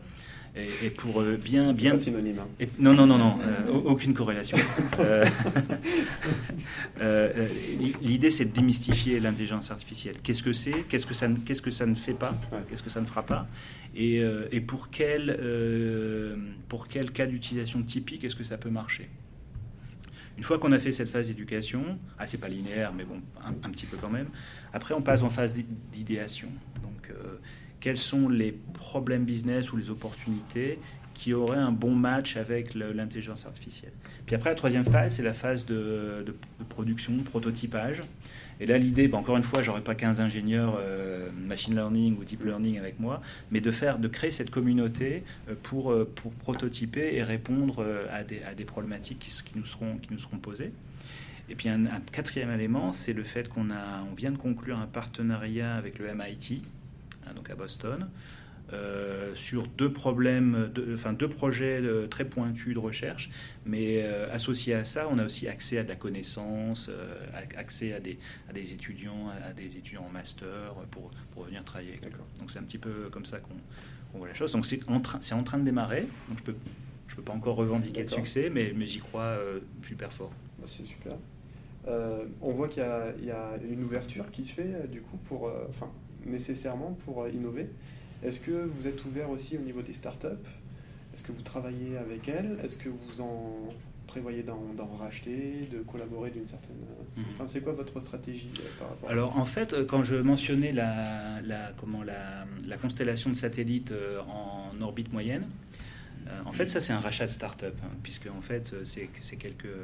[0.55, 1.91] Et, pour bien, bien.
[1.91, 2.39] Pas synonyme.
[2.39, 2.65] Hein.
[2.77, 3.39] non, non, non, non,
[3.85, 4.57] aucune corrélation.
[8.01, 10.15] L'idée, c'est de démystifier l'intelligence artificielle.
[10.21, 10.83] Qu'est-ce que c'est?
[10.89, 12.37] Qu'est-ce que ça, qu'est-ce que ça ne fait pas?
[12.69, 13.47] Qu'est-ce que ça ne fera pas?
[13.95, 14.21] Et,
[14.51, 15.39] et, pour quel,
[16.67, 19.09] pour quel cas d'utilisation typique est-ce que ça peut marcher?
[20.41, 23.69] Une fois qu'on a fait cette phase d'éducation, ah c'est pas linéaire, mais bon, un,
[23.69, 24.25] petit peu quand même,
[24.73, 25.61] après on passe en phase
[25.93, 26.47] d'idéation.
[26.81, 27.37] Donc euh,
[27.81, 30.79] quels sont les problèmes business ou les opportunités
[31.13, 33.91] qui auraient un bon match avec l'intelligence artificielle.
[34.25, 36.25] Puis après, la troisième phase, c'est la phase de,
[36.69, 38.01] production, de prototypage.
[38.59, 42.23] Et là, l'idée, ben, encore une fois, j'aurais pas 15 ingénieurs euh, machine learning ou
[42.23, 43.21] deep learning avec moi,
[43.51, 48.23] mais de faire, de créer cette communauté euh, pour, euh, pour prototyper et répondre à
[48.23, 50.71] des, problématiques qui, nous seront, qui nous seront posées.
[51.49, 55.75] Et puis un, quatrième élément, c'est le fait qu'on on vient de conclure un partenariat
[55.75, 56.61] avec le MIT,
[57.33, 58.07] donc à Boston,
[58.73, 63.29] euh, sur deux problèmes, enfin deux projets très pointus de recherche,
[63.65, 67.15] mais euh, associés à ça, on a aussi accès à de la connaissance, euh,
[67.57, 68.17] accès à des,
[68.49, 71.99] à des étudiants, à des étudiants en master pour, pour venir travailler.
[72.39, 74.53] Donc c'est un petit peu comme ça qu'on voit la chose.
[74.53, 76.07] Donc c'est en, train, en train de démarrer.
[76.29, 76.55] Donc je peux,
[77.09, 79.37] je peux pas encore revendiquer de succès, mais, mais j'y crois
[79.85, 80.31] super fort.
[80.59, 81.13] Bah, c'est super.
[81.87, 85.89] on voit qu'il y, y, a une ouverture qui se fait du coup pour, enfin
[86.25, 87.67] nécessairement pour innover.
[88.23, 90.27] Est-ce que vous êtes ouvert aussi au niveau des startups?
[91.13, 92.57] Est-ce que vous travaillez avec elles?
[92.63, 93.69] Est-ce que vous en
[94.11, 96.75] prévoyez d'en, racheter, de collaborer d'une certaine...
[96.75, 97.23] Mhm.
[97.29, 100.17] Enfin, c'est quoi votre stratégie euh, par rapport à Alors, en fait, euh, quand je
[100.17, 105.47] mentionnais la, la comment, la, la, constellation de satellites euh, en orbite moyenne,
[106.45, 109.75] en fait, ça, c'est un rachat de start-up, hein, puisque, en fait, c'est, c'est quelques,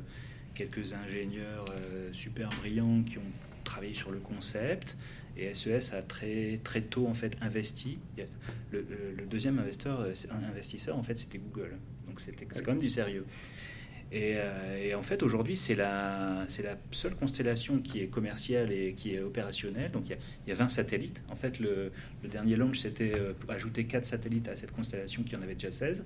[0.56, 1.66] quelques ingénieurs
[2.14, 3.32] super brillants qui ont
[3.66, 4.96] travaillé sur le concept,
[5.38, 8.00] et SES a très, très tôt en fait investi.
[8.72, 8.84] Le,
[9.30, 10.14] deuxième investisseur, euh,
[10.50, 11.78] investisseur, en fait, c'était Google.
[12.08, 13.26] Donc c'était quand même du sérieux.
[14.14, 19.16] Euh, et, en fait, aujourd'hui, c'est la, la seule constellation qui est commerciale et qui
[19.16, 19.92] est opérationnelle.
[19.92, 20.18] Donc il
[20.48, 21.22] y a, 20 satellites.
[21.30, 21.92] En fait, le,
[22.24, 26.04] dernier launch, c'était euh, ajouter 4 satellites à cette constellation qui en avait déjà 16.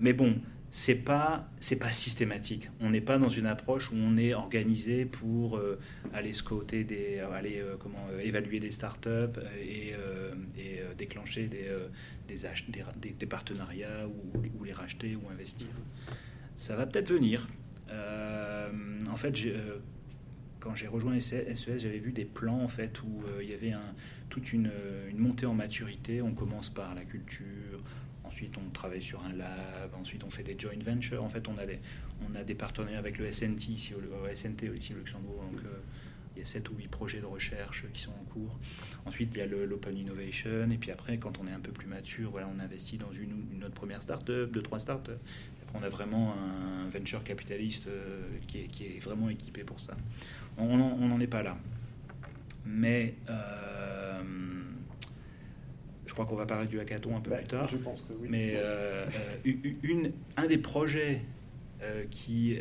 [0.00, 0.36] mais bon,
[0.70, 2.70] c'est pas c'est pas systématique.
[2.80, 5.78] On n'est pas dans une approche où on est organisé pour euh,
[6.12, 9.94] aller scoter des euh, aller euh, comment évaluer des startups et,
[10.96, 11.70] déclencher des
[12.26, 15.68] des, partenariats ou, les racheter ou investir.
[16.56, 17.46] Ça va peut-être venir.
[17.90, 19.34] en fait,
[20.60, 23.74] quand j'ai rejoint SES, e j'avais vu des plans en fait où il y avait
[24.28, 24.70] toute une
[25.16, 26.20] montée en maturité.
[26.20, 27.77] On commence par la culture,
[28.38, 29.92] Ensuite, on travaille sur un lab.
[30.00, 31.24] Ensuite, on fait des joint ventures.
[31.24, 31.80] En fait, on a des,
[32.22, 35.42] on a des partenaires avec le SNT ici, au, SNT ici Luxembourg.
[35.42, 35.80] Donc, euh,
[36.36, 38.56] il y a 7 ou 8 projets de recherche qui sont en cours.
[39.06, 40.70] Ensuite, il y a l'Open Innovation.
[40.70, 43.44] Et puis après, quand on est un peu plus mature, voilà, on investit dans une,
[43.52, 45.18] une autre première start-up, deux, trois start-up.
[45.64, 49.80] Après, on a vraiment un venture capitaliste euh, qui, est, qui, est, vraiment équipé pour
[49.80, 49.96] ça.
[50.58, 51.58] On n'en est pas là.
[52.64, 54.07] Mais euh,
[56.18, 57.68] crois qu'on va parler du hackathon un peu bah, plus tard.
[57.68, 58.26] Je pense que oui.
[58.28, 59.06] Mais euh,
[59.46, 61.22] euh, une, un des projets
[61.82, 62.58] euh, qui,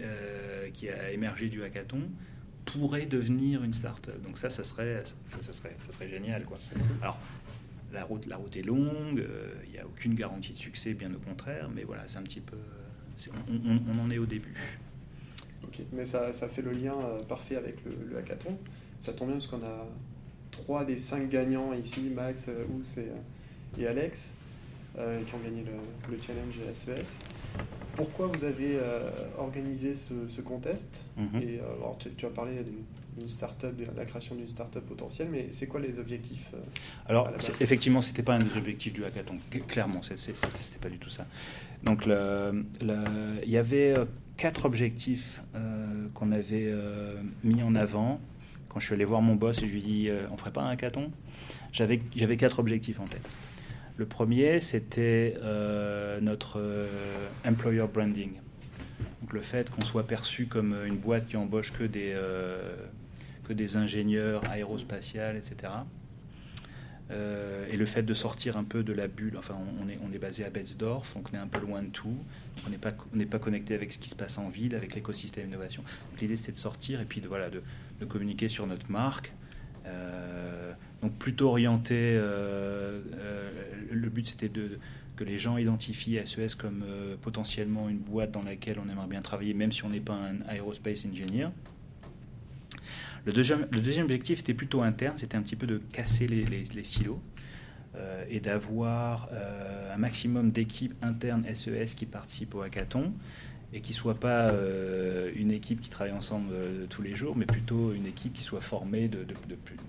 [0.74, 2.01] qui a émergé du hackathon
[2.66, 4.22] pourrait devenir une start-up.
[4.22, 5.03] Donc ça, ça serait,
[5.41, 6.43] ça, serait, ça serait génial.
[6.43, 6.58] Quoi.
[7.01, 7.18] Alors,
[7.91, 9.26] la route, la route est longue,
[9.66, 12.41] il n'y a aucune garantie de succès, bien au contraire, mais voilà, c'est un petit
[12.41, 12.58] peu...
[13.49, 14.53] on, en est au début.
[15.64, 16.93] Ok, mais ça, ça fait le lien
[17.28, 18.58] parfait avec le, le, hackathon.
[18.99, 19.88] Ça tombe bien parce qu'on a
[20.51, 23.10] trois des cinq gagnants ici, Max, ou c'est
[23.78, 24.34] et Alex,
[24.97, 27.23] euh, qui ont gagné le, challenge SES.
[27.95, 31.39] Pourquoi vous avez euh, organisé ce, contest mhm.
[31.39, 32.53] Et euh, alors, tu, as parlé
[33.15, 36.49] d'une start-up, de la création d'une start-up potentielle, mais c'est quoi les objectifs
[37.07, 37.30] Alors,
[37.61, 39.36] effectivement, c'était pas un des objectifs du hackathon.
[39.67, 41.28] Clairement, c'était pas du tout ça.
[41.84, 43.93] Donc, il y avait
[44.36, 45.43] quatre objectifs
[46.15, 46.73] qu'on avait
[47.43, 48.19] mis en avant.
[48.69, 50.63] Quand je suis allé voir mon boss et je lui ai dit, on ferait pas
[50.63, 51.11] un hackathon?
[51.71, 53.28] J'avais quatre objectifs en tête.
[53.98, 56.88] Le premier, c'était euh, notre euh,
[57.43, 58.34] employer branding.
[59.22, 62.76] Donc le fait qu'on soit perçu comme une boîte qui embauche que des, euh,
[63.48, 65.74] que des ingénieurs aérospatiales, etc.
[67.72, 70.20] et le fait de sortir un peu de la bulle, enfin on est, on est
[70.20, 72.18] basé à Betzdorf, donc on est un peu loin de tout,
[72.66, 75.84] on n'est pas, pas connecté avec ce qui se passe en ville, avec l'écosystème d'innovation.
[76.22, 77.64] L'idée c'était de sortir et puis de, voilà, de,
[78.00, 79.32] de communiquer sur notre marque,
[81.01, 83.51] donc plutôt orienté, euh, euh,
[83.91, 84.79] le but c'était de,
[85.15, 89.21] que les gens identifient SES comme euh, potentiellement une boîte dans laquelle on aimerait bien
[89.21, 91.49] travailler, même si on n'est pas un aerospace engineer.
[93.25, 93.67] Le deuxième,
[94.03, 97.21] objectif était plutôt interne, c'était un petit peu de casser les, les, silos.
[98.29, 99.27] et d'avoir
[99.93, 103.11] un maximum d'équipes internes SES qui participent au hackathon
[103.78, 104.51] et qui ne soit pas
[105.36, 106.53] une équipe qui travaille ensemble
[106.89, 109.25] tous les jours, mais plutôt une équipe qui soit formée de,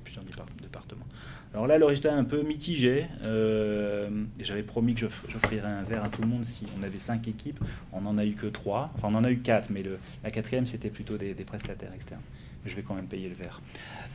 [0.05, 0.24] plusieurs
[0.61, 1.07] départements.
[1.55, 3.07] Alors là, le résultat est un peu mitigé.
[3.24, 7.26] Euh, j'avais promis que j'offrirais un verre à tout le monde si on avait cinq
[7.26, 7.59] équipes.
[7.93, 8.91] On n'en a eu que trois.
[8.95, 9.82] Enfin, on en a eu quatre, mais
[10.22, 12.22] la quatrième, c'était plutôt des, prestataires externes.
[12.66, 13.62] Je vais quand même payer le verre.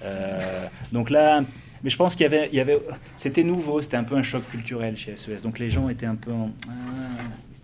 [0.04, 1.44] Euh, donc là,
[1.84, 2.80] mais je pense qu'il y avait, y avait
[3.16, 5.42] c'était nouveau, c'était un peu un choc culturel chez SES.
[5.42, 6.52] Donc les gens étaient un peu en,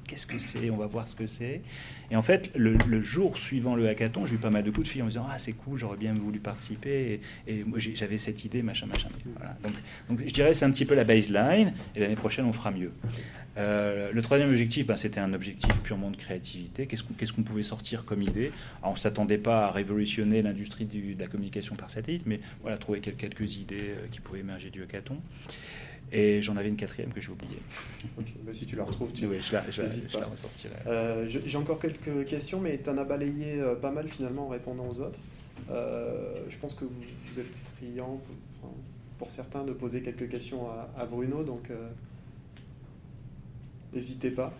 [0.09, 1.61] qu'est-ce que c'est On va voir ce que c'est.
[2.11, 4.91] Et en fait, le, jour suivant le hackathon, j'ai eu pas mal de coups de
[4.91, 7.21] fil en me disant Ah, c'est cool, j'aurais bien voulu participer.
[7.47, 9.09] Et, moi, j'avais cette idée, machin, machin.
[9.63, 9.73] Donc,
[10.09, 11.73] donc, je dirais c'est un petit peu la baseline.
[11.95, 12.91] Et l'année prochaine, on fera mieux.
[13.57, 16.87] Euh, le troisième objectif, ben, c'était un objectif purement de créativité.
[16.87, 18.51] Qu'est-ce qu'on pouvait sortir comme idée?
[18.83, 23.01] On ne s'attendait pas à révolutionner l'industrie de la communication par satellite, mais voilà, trouver
[23.01, 25.17] quelques idées euh, qui pouvaient émerger du hackathon.
[26.11, 27.61] Et j'en avais une quatrième que j'ai oubliée.
[28.43, 30.73] Bah, si tu la retrouves, tu oui, je la, je, la ressortirai.
[30.87, 34.49] Euh, j'ai encore quelques questions, mais tu en as balayé euh, pas mal finalement en
[34.49, 35.19] répondant aux autres.
[35.69, 37.45] Euh, je pense que vous, êtes
[37.77, 38.19] friand,
[39.17, 41.69] pour, certains, de poser quelques questions à, Bruno, donc
[43.93, 44.53] n'hésitez pas.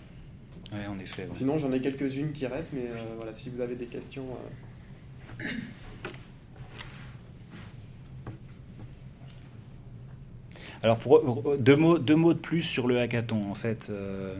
[0.72, 1.28] Oui, en effet.
[1.32, 4.26] Sinon, j'en ai quelques-unes qui restent, mais voilà, si vous avez des questions.
[10.84, 13.90] Alors, pour, deux, mots, deux mots de plus sur le hackathon, en fait.
[13.90, 14.36] Euh,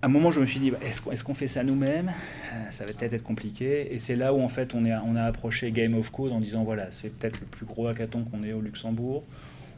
[0.00, 2.08] à un moment, je me suis dit, bah, est-ce qu'on fait ça nous-mêmes?
[2.52, 3.94] Euh, Ça va peut-être être compliqué.
[3.94, 6.40] Et c'est là où, en fait, on, est, on a approché Game of Code en
[6.40, 9.22] disant, voilà, c'est peut-être le plus gros hackathon qu'on ait au Luxembourg.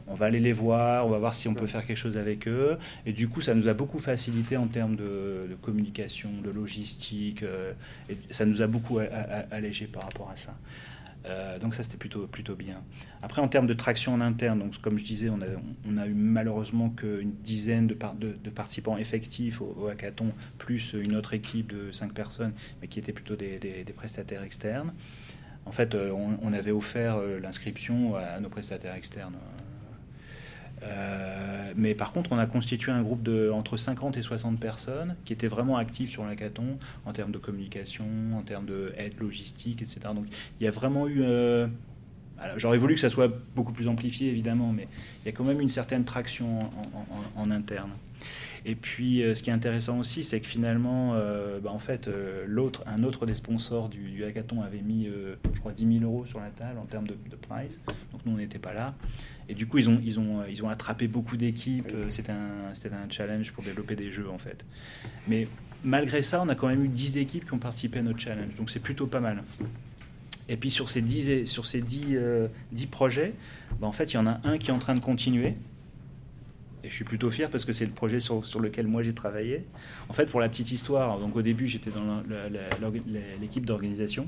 [0.07, 2.47] On va aller les voir, on va voir si on peut faire quelque chose avec
[2.47, 2.77] eux.
[3.05, 7.43] Et du coup, ça nous a beaucoup facilité en termes de, communication, de logistique.
[7.43, 7.73] Euh,
[8.09, 8.99] et ça nous a beaucoup
[9.51, 10.55] allégé par rapport à ça.
[11.25, 12.83] Euh, donc ça c'était plutôt, plutôt bien.
[13.21, 16.89] Après en termes de traction en interne, donc comme je disais, on a, eu malheureusement
[16.89, 17.95] qu'une dizaine de,
[18.49, 23.35] participants effectifs au, hackathon, plus une autre équipe de 5 personnes, mais qui étaient plutôt
[23.35, 24.93] des, des, prestataires externes.
[25.65, 29.33] En fait, euh, on, avait offert euh, l'inscription à nos prestataires externes
[30.85, 35.15] euh, mais par contre, on a constitué un groupe de entre 50 et 60 personnes
[35.25, 38.05] qui étaient vraiment actifs sur l'hackathon en termes de communication,
[38.37, 39.99] en termes d'aide logistique, etc.
[40.13, 40.25] Donc
[40.59, 41.21] il y a vraiment eu.
[41.23, 41.67] Euh,
[42.57, 44.87] j'aurais voulu que ça soit beaucoup plus amplifié, évidemment, mais
[45.23, 46.59] il y a quand même une certaine traction
[47.35, 47.91] en, interne.
[48.67, 51.15] Et puis, euh, ce qui est intéressant aussi, c'est que finalement,
[51.63, 55.07] bah, en fait, un autre des sponsors du, hackathon avait mis,
[55.53, 57.79] je crois, 10 000 euros sur la table en termes de, de price.
[58.11, 58.93] Donc, nous, on n'était pas là.
[59.47, 61.91] Et du coup, ils ont, ils ont, ils ont attrapé beaucoup d'équipes.
[62.09, 64.65] C'était un, un challenge pour développer des jeux, en fait.
[65.27, 65.47] Mais
[65.85, 68.55] malgré ça, on a quand même eu 10 équipes qui ont participé à notre challenge.
[68.57, 69.43] Donc c'est plutôt pas mal.
[70.49, 72.47] Et puis sur ces 10, sur ces 10, 10 euh,
[72.91, 73.33] projets,
[73.79, 75.55] bah, en fait, il y en a un qui est en train de continuer.
[76.83, 79.13] Et je suis plutôt fier parce que c'est le projet sur, sur lequel moi j'ai
[79.13, 79.65] travaillé.
[80.09, 82.21] En fait, pour la petite histoire, donc au début, j'étais dans
[83.41, 84.27] l'équipe d'organisation.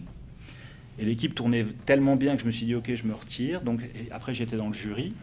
[0.99, 3.61] Et l'équipe tournait tellement bien que je me suis dit, ok, je me retire.
[3.61, 3.81] Donc
[4.11, 5.13] après, j'étais dans le jury.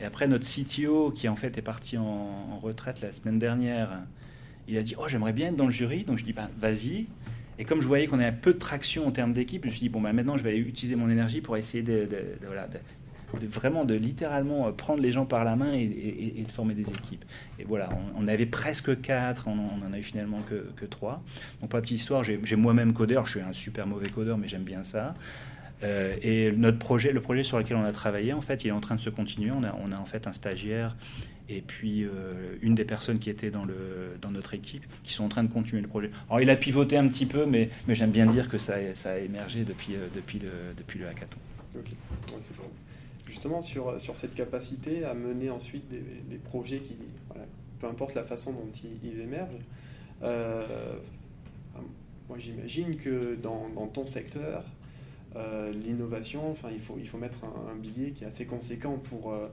[0.00, 4.02] Et après, notre CTO, qui en fait est parti en, retraite la semaine dernière,
[4.68, 6.04] il a dit, oh, j'aimerais bien être dans le jury.
[6.04, 7.06] Donc je dis, bah, vas-y.
[7.58, 9.80] Et comme je voyais qu'on avait peu de traction en termes d'équipe, je me suis
[9.80, 12.08] dit, bon, bah, maintenant, je vais utiliser mon énergie pour essayer de,
[13.32, 17.24] vraiment de littéralement euh, prendre les gens par la main et, de former des équipes.
[17.58, 21.22] Et voilà, on, avait presque quatre, on, en a eu finalement que, trois.
[21.60, 24.48] Donc, pour la petite histoire, j'ai moi-même codeur, je suis un super mauvais codeur, mais
[24.48, 25.14] j'aime bien ça.
[25.82, 28.72] Euh, et notre projet, le projet sur lequel on a travaillé, en fait, il est
[28.72, 29.50] en train de se continuer.
[29.50, 30.96] On a, on a en fait un stagiaire
[31.48, 35.24] et puis euh, une des personnes qui étaient dans, le, dans notre équipe qui sont
[35.24, 36.10] en train de continuer le projet.
[36.28, 39.12] Alors il a pivoté un petit peu, mais, mais j'aime bien dire que ça, ça
[39.12, 41.38] a émergé depuis, depuis, le, depuis le hackathon.
[43.34, 46.96] Justement sur, sur cette capacité à mener ensuite des, projets qui,
[47.80, 48.70] peu importe la façon dont
[49.02, 49.50] ils, émergent.
[50.22, 50.94] Euh,
[52.28, 54.64] moi, j'imagine que dans, dans, ton secteur,
[55.34, 59.32] euh, l'innovation, enfin, il faut, il faut mettre un, billet qui est assez conséquent pour,
[59.32, 59.48] euh,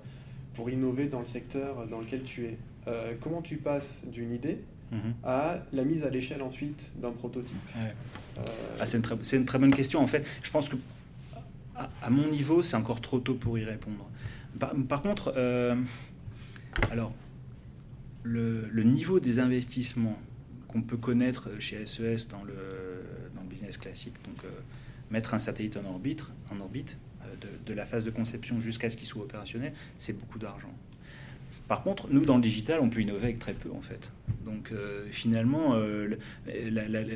[0.54, 2.58] pour innover dans le secteur dans lequel tu es.
[3.20, 4.60] comment tu passes d'une idée
[4.92, 5.16] mhm.
[5.24, 7.58] à la mise à l'échelle ensuite d'un prototype?
[8.80, 10.02] Ah, C'est une, une, très bonne question.
[10.02, 10.76] En fait, je pense que
[12.02, 14.10] à, mon niveau, c'est encore trop tôt pour y répondre.
[14.60, 15.76] Par, contre, euh,
[16.92, 17.14] alors,
[18.24, 20.20] le, niveau des investissements
[20.68, 22.54] qu'on peut connaître chez SES dans le,
[23.36, 24.50] dans le business classique, donc euh,
[25.10, 28.98] mettre un satellite en orbite, en orbite euh, de, la phase de conception jusqu'à ce
[28.98, 30.74] qu'il soit opérationnel, c'est beaucoup d'argent.
[31.72, 34.12] Par contre, nous, dans le digital, on peut innover avec très peu, en fait.
[34.44, 36.18] Donc euh, finalement, euh,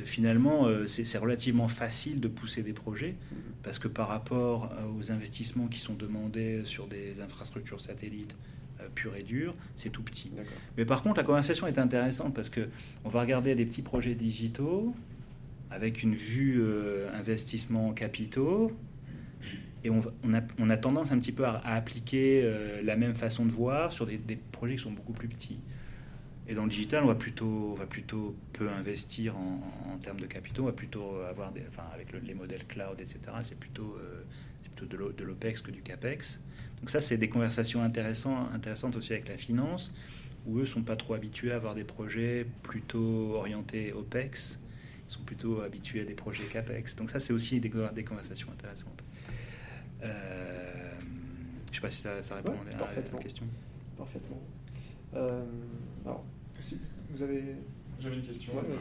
[0.05, 3.15] finalement c'est relativement facile de pousser des projets
[3.63, 8.33] parce que par rapport aux investissements qui sont demandés sur des infrastructures satellites
[8.93, 10.31] pures et dures, c'est tout petit.
[10.77, 12.69] Mais par contre, la conversation est intéressante parce que
[13.03, 14.95] on va regarder des petits projets digitaux
[15.69, 16.63] avec une vue
[17.13, 18.71] investissement capitaux
[19.85, 20.01] et on,
[20.33, 22.51] a, on, tendance un petit peu à, appliquer
[22.83, 24.17] la même façon de voir sur des,
[24.51, 25.59] projets qui sont beaucoup plus petits.
[26.47, 30.63] Et dans le digital, on va plutôt, va plutôt peu investir en, termes de capitaux,
[30.63, 33.19] on va plutôt avoir des, enfin, avec les modèles cloud, etc.
[33.43, 34.23] C'est plutôt, euh,
[34.85, 36.41] de l'OPEX que du CAPEX.
[36.79, 39.91] Donc ça, c'est des conversations intéressantes, aussi avec la finance,
[40.45, 44.59] où eux sont pas trop habitués à avoir des projets plutôt orientés OPEX.
[45.07, 46.95] Ils sont plutôt habitués à des projets CAPEX.
[46.95, 49.03] Donc ça, c'est aussi des, conversations intéressantes.
[50.05, 50.91] Euh,
[51.65, 53.45] je ne sais pas si ça, répond à la question.
[53.97, 54.41] Parfaitement.
[55.15, 55.43] Euh,
[56.05, 56.23] alors,
[57.09, 57.55] vous avez.
[57.99, 58.53] J'avais une question.
[58.57, 58.77] Euh,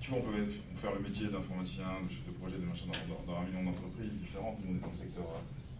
[0.00, 2.86] tu vois, on peut faire le métier d'informaticien, de chef de projet, de machin
[3.26, 4.58] dans, un million d'entreprises différentes.
[4.64, 5.24] Nous, on est dans le secteur,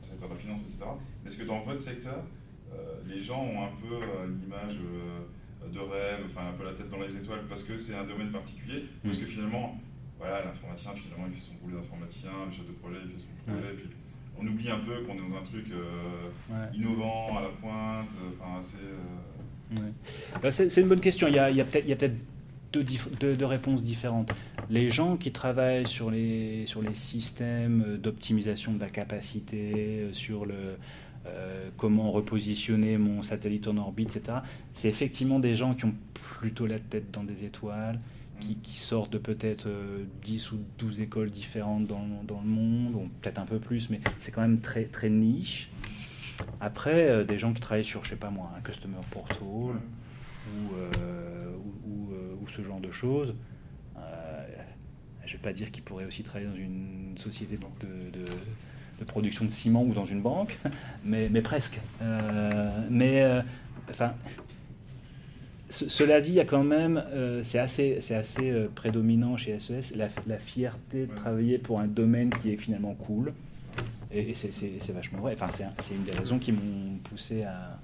[0.02, 0.90] secteur de la finance, etc.
[1.22, 2.24] Mais est-ce que dans votre secteur,
[2.72, 4.00] euh, les gens ont un peu
[4.40, 8.04] l'image de rêve, enfin un peu la tête dans les étoiles, parce que c'est un
[8.04, 9.78] domaine particulier, parce que finalement,
[10.21, 13.53] voilà, l'informaticien, finalement, il fait son boulot d'informaticien, le chef de projet, il fait son
[13.53, 13.89] projet, puis
[14.39, 18.11] on oublie un peu qu'on est dans un truc euh, innovant, à la pointe,
[18.41, 18.61] enfin
[19.75, 19.91] euh,
[20.43, 21.27] bah, c'est une bonne question.
[21.29, 22.16] Il y a, peut-être
[22.73, 22.85] deux,
[23.37, 24.33] deux, réponses différentes.
[24.68, 30.77] Les gens qui travaillent sur les, sur les systèmes d'optimisation de la capacité, sur le,
[31.27, 34.39] euh, comment repositionner mon satellite en orbite, etc.,
[34.73, 38.01] c'est effectivement des gens qui ont plutôt la tête dans des étoiles,
[38.41, 39.68] qui, sortent de peut-être
[40.24, 44.01] 10 euh, ou 12 écoles différentes dans, dans le monde, peut-être un peu plus, mais
[44.18, 45.70] c'est quand même très, très niche.
[46.61, 50.74] Après, euh, des gens qui travaillent sur, je sais pas moi, un customer portal ou,
[50.74, 52.12] euh, ou,
[52.43, 53.34] ou, ce genre de choses.
[55.24, 58.24] je vais pas dire qu'ils pourraient aussi travailler dans une société de, de,
[58.99, 60.59] de, production de ciment ou dans une banque,
[61.05, 61.78] mais, mais presque.
[62.91, 63.43] mais
[65.71, 69.59] cela dit, il y a quand même, euh, c'est assez, c'est assez euh, prédominant chez
[69.59, 73.33] SES, la, fierté de travailler pour un domaine qui est finalement cool.
[74.12, 75.35] Et, c'est vachement vrai.
[75.35, 77.79] Enfin, c'est une des raisons qui m'ont poussé à,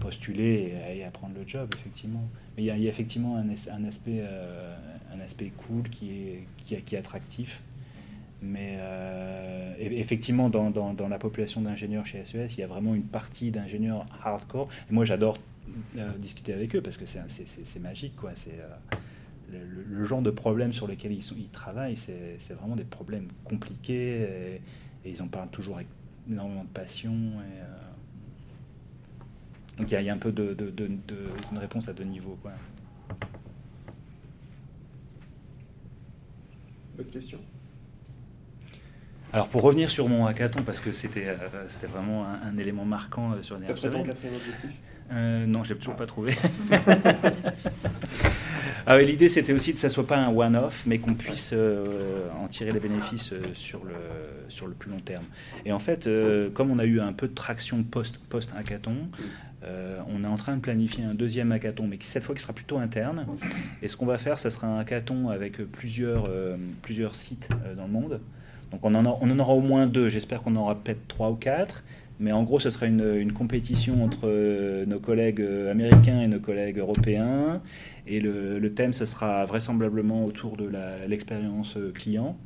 [0.00, 2.28] postuler et à, prendre le job, effectivement.
[2.56, 4.74] Mais il y a, effectivement un, un aspect, euh,
[5.14, 7.62] un aspect cool qui est, qui, qui est attractif.
[8.42, 8.78] Mais
[9.78, 13.50] effectivement, dans, dans, dans, la population d'ingénieurs chez SES, il y a vraiment une partie
[13.50, 14.68] d'ingénieurs hardcore.
[14.90, 15.38] Et moi, j'adore
[16.18, 18.16] discuter avec eux parce que c'est magique.
[18.16, 18.32] Quoi.
[18.34, 19.58] C'est, euh,
[19.88, 24.22] le, genre de problèmes sur lesquels ils, sont, ils travaillent, c'est vraiment des problèmes compliqués
[24.22, 24.60] et,
[25.08, 25.86] ils en parlent toujours avec
[26.28, 27.12] énormément de passion.
[27.12, 27.64] Et, euh,
[29.78, 30.88] donc il y, a un peu de, de, de,
[31.52, 32.38] une réponse à deux niveaux.
[32.42, 32.52] Quoi.
[36.96, 37.40] D'autres questions
[39.32, 41.36] alors pour revenir sur mon hackathon, parce que c'était
[41.68, 44.70] c'était vraiment un, élément marquant sur les ton quatrième objectif?
[45.12, 46.34] Euh, non, je l'ai toujours pas trouvé.
[48.86, 52.48] ah, L'idée, c'était aussi que ça soit pas un one-off, mais qu'on puisse euh, en
[52.48, 53.94] tirer les bénéfices euh, sur, le,
[54.48, 55.24] sur le plus long terme.
[55.64, 56.08] Et en fait,
[56.54, 58.96] comme on a eu un peu de traction post-hackathon,
[60.08, 62.78] on est en train de planifier un deuxième hackathon, mais cette fois qui sera plutôt
[62.78, 63.26] interne.
[63.82, 66.30] Et ce qu'on va faire, ça sera un hackathon avec plusieurs,
[66.82, 68.20] plusieurs sites dans le monde.
[68.70, 71.30] Donc on en, on en aura au moins deux, j'espère qu'on en aura peut-être trois
[71.30, 71.82] ou quatre.
[72.18, 76.40] Mais en gros, ce sera une, compétition entre euh, nos collègues euh, américains et nos
[76.40, 77.60] collègues européens.
[78.06, 80.70] Et le, thème, ce sera vraisemblablement autour de
[81.06, 82.38] l'expérience euh, client.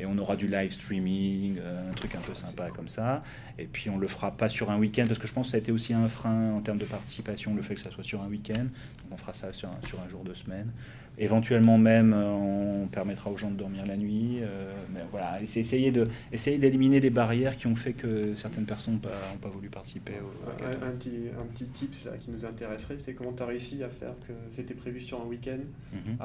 [0.00, 3.22] Et on aura du live streaming, un truc un peu sympa comme ça.
[3.60, 5.56] Et puis on le fera pas sur un week-end, parce que je pense que ça
[5.56, 8.20] a été aussi un frein en termes de participation, le fait que ça soit sur
[8.20, 8.64] un week-end.
[8.64, 10.72] Donc on fera ça sur sur un jour de semaine.
[11.16, 14.40] Éventuellement même, euh, on permettra aux gens de dormir la nuit.
[14.42, 18.64] Euh, mais voilà, c'est essayer de essayer d'éliminer les barrières qui ont fait que certaines
[18.64, 19.10] personnes n'ont pas,
[19.40, 20.14] pas, voulu participer.
[20.14, 20.32] Au,
[20.64, 23.88] un, petit, un petit tip là, qui nous intéresserait, c'est comment tu as réussi à
[23.88, 25.60] faire que c'était prévu sur un week-end,
[25.92, 26.16] mhm.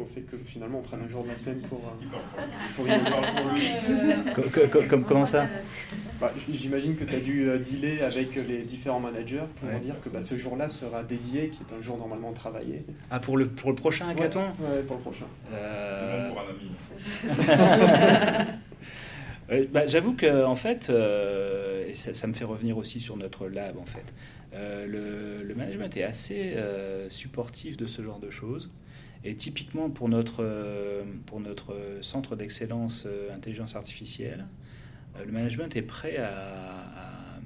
[0.00, 1.90] au fait que finalement on prenne un jour de la semaine pour, euh,
[2.74, 2.94] pour, pour
[4.88, 5.46] comme, Comment ça
[6.20, 10.22] bah, J'imagine que tu as dû dealer avec les différents managers pour dire que bah,
[10.22, 12.86] ce jour-là sera dédié, qui est un jour normalement travaillé.
[13.10, 15.26] Ah, pour le, pour le prochain Ouais, pour le prochain.
[15.52, 16.28] Euh...
[16.28, 16.70] Bon pour un ami.
[19.72, 23.78] bah, J'avoue que en fait, euh, ça, ça, me fait revenir aussi sur notre lab
[23.78, 24.04] en fait.
[24.54, 28.70] Euh, le, le, management est assez euh, supportif de ce genre de choses.
[29.24, 30.44] Et typiquement pour notre,
[31.26, 34.46] pour notre centre d'excellence intelligence artificielle,
[35.24, 37.40] le management est prêt à, à,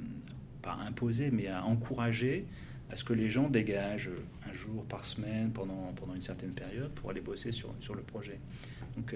[0.62, 2.46] pas imposer, mais à encourager
[2.90, 4.10] à ce que les gens dégagent
[4.56, 8.40] jour par semaine pendant, pendant une certaine période pour aller bosser sur, sur le projet.
[8.96, 9.14] Donc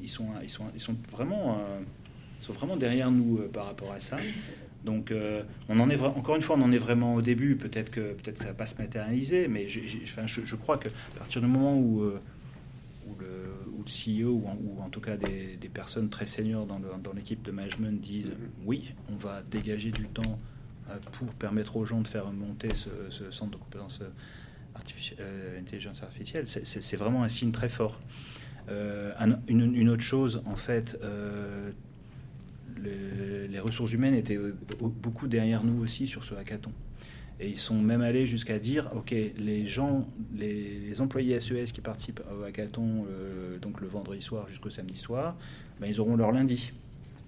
[0.00, 1.58] ils, sont, ils, sont, ils sont vraiment
[2.40, 4.18] sont vraiment derrière nous euh, par rapport à ça.
[4.84, 7.56] Donc, euh, on en est encore une fois, on en est vraiment au début.
[7.56, 9.66] Peut-être que peut-être ça va pas se matérialiser, mais
[10.04, 12.20] enfin, je, crois que à partir du moment où, euh,
[13.08, 16.78] où, le, où le, CEO ou en, tout cas des, des, personnes très seniors dans,
[16.78, 18.64] dans l'équipe de management disent mm-hmm.
[18.66, 20.38] oui, on va dégager du temps
[21.12, 24.00] pour permettre aux gens de faire monter ce, centre de compétences
[24.76, 25.18] artificielle,
[25.58, 28.00] intelligence artificielle, c'est vraiment un signe très fort.
[28.68, 30.96] une, une, autre chose, en fait,
[32.82, 36.72] les, ressources humaines étaient euh, beaucoup derrière nous aussi sur ce hackathon.
[37.38, 42.22] Et ils sont même allés jusqu'à dire, OK, les gens, les, employés SES qui participent
[42.38, 45.36] au hackathon, euh, donc le vendredi soir jusqu'au samedi soir,
[45.80, 46.72] ben, ils auront leur lundi.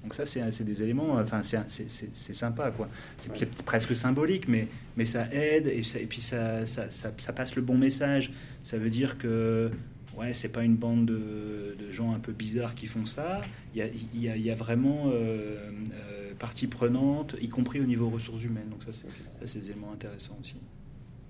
[0.03, 2.89] Donc ça, c'est des éléments, enfin, c'est sympa, quoi.
[3.19, 7.63] C'est presque symbolique, mais, mais ça aide et, et puis ça, ça, ça, passe le
[7.63, 8.33] bon message.
[8.63, 9.71] Ça veut dire que
[10.19, 13.41] ouais, c'est pas une bande de, gens un peu bizarres qui font ça.
[13.75, 13.83] Il
[14.15, 18.69] y a, vraiment euh, euh, partie prenante, y compris au niveau ressources humaines.
[18.71, 20.57] Donc ça, c'est des éléments intéressants aussi.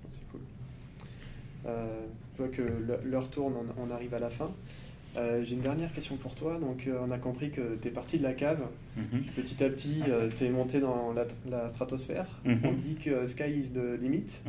[0.09, 0.41] C'est cool.
[1.65, 2.61] Euh, je vois que
[3.05, 4.51] l'heure tourne, on, arrive à la fin.
[5.15, 6.57] J'ai une dernière question pour toi.
[6.59, 8.61] Donc, on a compris que tu es parti de la cave.
[8.95, 9.23] Mhm.
[9.35, 10.03] Petit à petit,
[10.37, 11.13] tu es monté dans
[11.49, 12.27] la, stratosphère.
[12.45, 12.59] Mhm.
[12.63, 14.41] On dit que sky is the limit.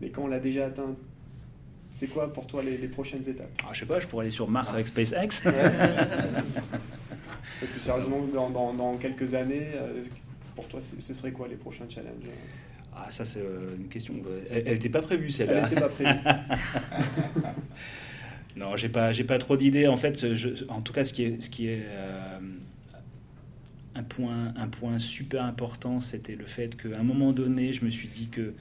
[0.00, 0.96] Mais quand on l'a déjà atteint,
[1.92, 3.50] c'est quoi pour toi les, prochaines étapes?
[3.62, 5.46] Ah, Je sais pas, je pourrais aller sur Mars avec SpaceX.
[7.62, 10.02] Et plus sérieusement, dans, quelques années, euh,
[10.54, 12.30] pour toi, ce serait quoi les prochains challenges?
[12.96, 14.14] Ah, ça, c'est euh, une question.
[14.26, 15.58] Euh, elle n'était pas prévue, celle-là.
[15.58, 16.10] Elle n'était pas prévue.
[18.56, 19.86] non, j'ai pas, j'ai pas trop d'idées.
[19.86, 20.26] En fait,
[20.68, 21.86] en tout cas, ce qui est, ce qui est
[23.94, 27.90] un, point, un point super important, c'était le fait qu'à un moment donné, je me
[27.90, 28.54] suis dit que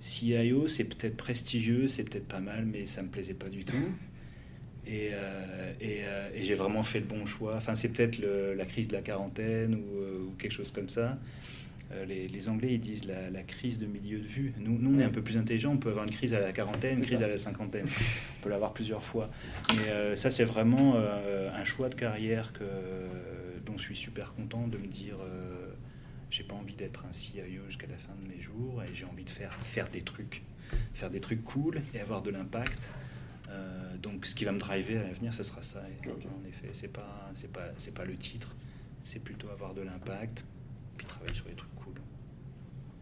[0.00, 3.76] CIO, c'est peut-être prestigieux, c'est peut-être pas mal, mais ça me plaisait pas du tout.
[4.88, 7.56] Et, euh, euh, et, j'ai vraiment fait le bon choix.
[7.56, 8.18] Enfin, c'est peut-être
[8.56, 11.18] la crise de la quarantaine ou, euh, quelque chose comme ça.
[12.06, 14.52] Les, Anglais, ils disent la, crise de milieu de vue.
[14.58, 15.72] Nous, nous, on est un peu plus intelligents.
[15.72, 17.86] On peut avoir une crise à la quarantaine, une crise à la cinquantaine.
[18.38, 19.30] On peut l'avoir plusieurs fois.
[19.70, 22.64] Mais ça, c'est vraiment un choix de carrière que,
[23.64, 25.16] dont je suis super content de me dire
[26.30, 29.24] j'ai pas envie d'être un CIO jusqu'à la fin de mes jours et j'ai envie
[29.24, 30.42] de faire, faire des trucs,
[30.94, 32.90] faire des trucs cool et avoir de l'impact.
[33.48, 35.80] Euh, donc ce qui va me driver à l'avenir, ce sera ça.
[35.80, 38.54] En effet, c'est pas, c'est pas, c'est pas le titre,
[39.04, 40.44] c'est plutôt avoir de l'impact
[40.96, 41.70] puis travailler sur des trucs.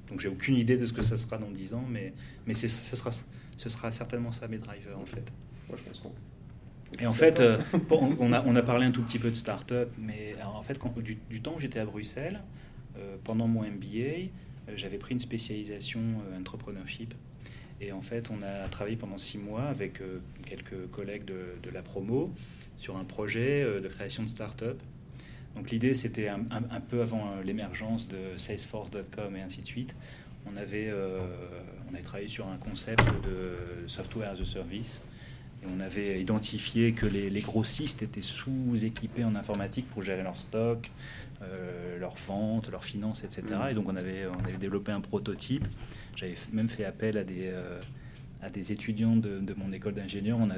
[0.09, 2.13] Donc j'ai aucune idée de ce que ça sera dans 10 ans, mais,
[2.47, 3.11] mais ce, sera,
[3.59, 5.25] ce sera certainement ça mes drivers en fait.
[5.69, 6.03] Moi je pense
[7.01, 7.59] Et en fait, euh,
[7.91, 10.97] on, a, on a parlé un tout petit peu de start-up, mais en fait, quand,
[10.99, 12.41] du, du temps où j'étais à Bruxelles,
[12.99, 14.27] euh, pendant mon MBA, euh,
[14.77, 16.01] j'avais pris une spécialisation
[16.39, 17.15] entrepreneurship.
[17.81, 20.01] Et en fait, on a travaillé pendant six mois avec
[20.47, 22.33] quelques collègues de, la promo
[22.79, 24.81] sur un projet de création de start-up.
[25.57, 26.41] Donc l'idée, c'était un,
[26.89, 29.97] peu avant l'émergence de Salesforce.com et ainsi de suite.
[30.47, 30.93] On avait,
[31.91, 35.01] on avait travaillé sur un concept de software as a service.
[35.63, 40.37] Et on avait identifié que les, les grossistes étaient sous-équipés en informatique pour gérer leur
[40.37, 40.91] stock,
[41.43, 43.43] euh, leurs ventes, leurs finances, etc.
[43.51, 43.71] Mm.
[43.71, 45.67] Et donc on avait, on avait développé un prototype.
[46.15, 47.81] J'avais même fait appel à des, euh,
[48.47, 50.39] à des étudiants de, mon école d'ingénieur.
[50.39, 50.49] On,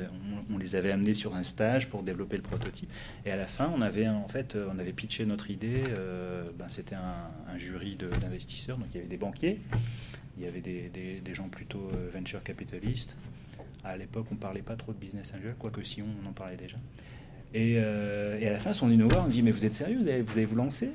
[0.54, 2.90] on, les avait amenés sur un stage pour développer le prototype.
[3.24, 5.82] Et à la fin, on avait en fait, on avait pitché notre idée.
[5.90, 8.76] Euh, ben, C'était un, jury d'investisseurs.
[8.76, 9.60] Donc il y avait des banquiers,
[10.36, 13.16] il y avait des, gens plutôt venture capitalistes.
[13.84, 16.76] À l'époque, on parlait pas trop de business angel, quoique si on en parlait déjà.
[17.56, 20.44] Euh, et, à la fin, son voir on dit Mais vous êtes sérieux Vous allez
[20.44, 20.90] vous, lancer?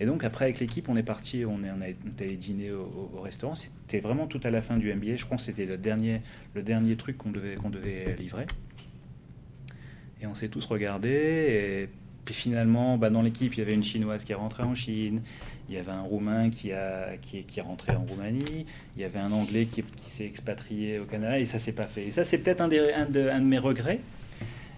[0.00, 3.20] Et donc, après, avec l'équipe, on est parti, on est, on est allé dîner au,
[3.20, 3.54] restaurant.
[3.54, 5.16] C'était vraiment tout à la fin du MBA.
[5.16, 6.20] Je crois que c'était le dernier,
[6.54, 8.46] le dernier truc qu'on devait, qu'on devait livrer.
[10.20, 11.08] Et on s'est tous regardés.
[11.08, 11.88] Et
[12.24, 15.22] puis finalement, bah, dans l'équipe, il y avait une Chinoise qui est rentrée en Chine.
[15.68, 18.66] Il y avait un Roumain qui, a, qui, est, qui est rentré en Roumanie.
[18.96, 21.38] Il y avait un Anglais qui, qui s'est expatrié au Canada.
[21.38, 22.06] Et ça s'est pas fait.
[22.06, 24.00] Et ça, c'est peut-être un, un, de, un de mes regrets.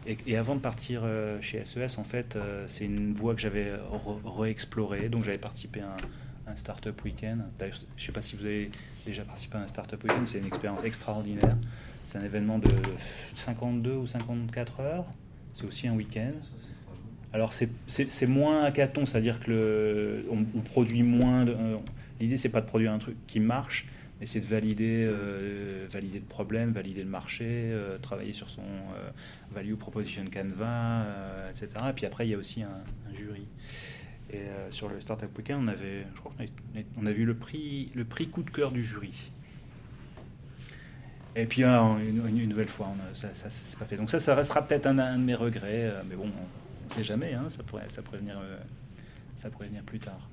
[0.06, 3.72] Et, avant de partir euh, chez SES, en fait, euh, c'est une voie que j'avais
[4.24, 5.08] réexplorée.
[5.08, 5.96] Donc j'avais participé à
[6.50, 7.42] un, Startup Weekend.
[7.60, 8.70] je ne sais pas si vous avez
[9.04, 11.56] déjà participé à un Startup Weekend, c'est une expérience extraordinaire.
[12.06, 12.70] C'est un événement de
[13.34, 15.04] 52 ou 54 heures.
[15.56, 16.32] C'est aussi un week-end.
[17.32, 21.46] Alors c'est moins hackathon, c'est-à-dire que on, produit moins.
[21.46, 21.76] Euh,
[22.20, 23.88] l'idée c'est pas de produire un truc qui marche,
[24.24, 29.10] c'est de valider, euh, valider le problème, valider le marché, euh, travailler sur son euh,
[29.52, 31.04] value proposition canvas,
[31.50, 31.68] etc.
[31.90, 32.82] Et puis après, il y a aussi un,
[33.14, 33.46] jury.
[34.32, 36.32] Et sur le Startup Weekend, on avait, je crois
[36.98, 39.30] on a vu le prix, le prix coup de cœur du jury.
[41.36, 43.96] Et puis une, une, nouvelle fois, on ça, ça pas fait.
[43.96, 47.04] Donc ça, ça restera peut-être un, un, de mes regrets, mais bon, on ne sait
[47.04, 48.40] jamais, hein, ça, pourrait, ça, pourrait venir,
[49.36, 50.28] ça pourrait venir plus tard.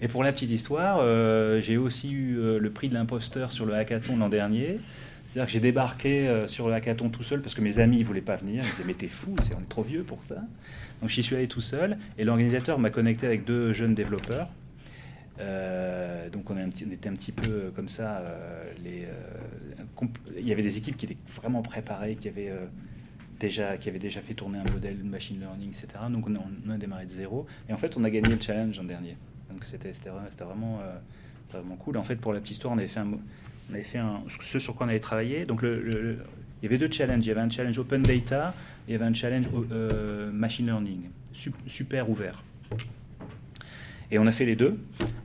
[0.00, 3.66] Et pour la petite histoire, euh, j'ai aussi eu euh, le prix de l'imposteur sur
[3.66, 4.78] le hackathon l'an dernier.
[5.26, 8.04] C'est-à-dire que j'ai débarqué euh, sur le hackathon tout seul parce que mes amis ne
[8.04, 8.62] voulaient pas venir.
[8.64, 10.36] Ils disaient Mais t'es fou, on est trop vieux pour ça.
[11.00, 14.48] Donc j'y suis allé tout seul et l'organisateur m'a connecté avec deux jeunes développeurs.
[16.32, 18.24] donc on, était un petit peu comme ça.
[18.84, 22.52] il y avait des équipes qui étaient vraiment préparées, qui avaient
[23.38, 25.86] déjà, qui déjà fait tourner un modèle machine learning, etc.
[26.10, 27.46] Donc on a, on a, démarré de zéro.
[27.68, 29.16] Et en fait, on a gagné le challenge l'an dernier.
[29.58, 30.96] Donc c'était vraiment, euh,
[31.50, 31.96] vraiment cool.
[31.96, 33.98] En fait, pour la petite histoire, on avait fait, on avait fait
[34.40, 35.46] ce sur quoi on avait travaillé.
[35.46, 36.18] Donc il
[36.62, 37.26] y avait deux challenges.
[37.26, 38.54] Il y avait un challenge open data
[38.86, 41.08] et il y avait un challenge euh, machine learning,
[41.66, 42.44] super ouvert.
[44.12, 44.78] Et on a fait les deux.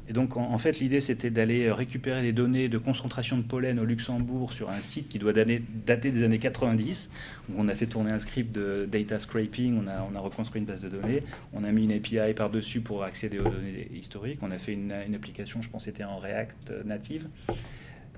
[0.10, 3.86] Et donc, en, fait, l'idée, c'était d'aller récupérer les données de concentration de pollen au
[3.86, 7.10] Luxembourg sur un site qui doit dater des années 90.
[7.50, 10.60] Où on a fait tourner un script de data scraping, on a, on a reconstruit
[10.60, 11.24] une base de données,
[11.54, 14.40] on a mis une API par-dessus pour accéder aux données historiques.
[14.42, 17.28] On a fait une, application, je pense, c'était en React native.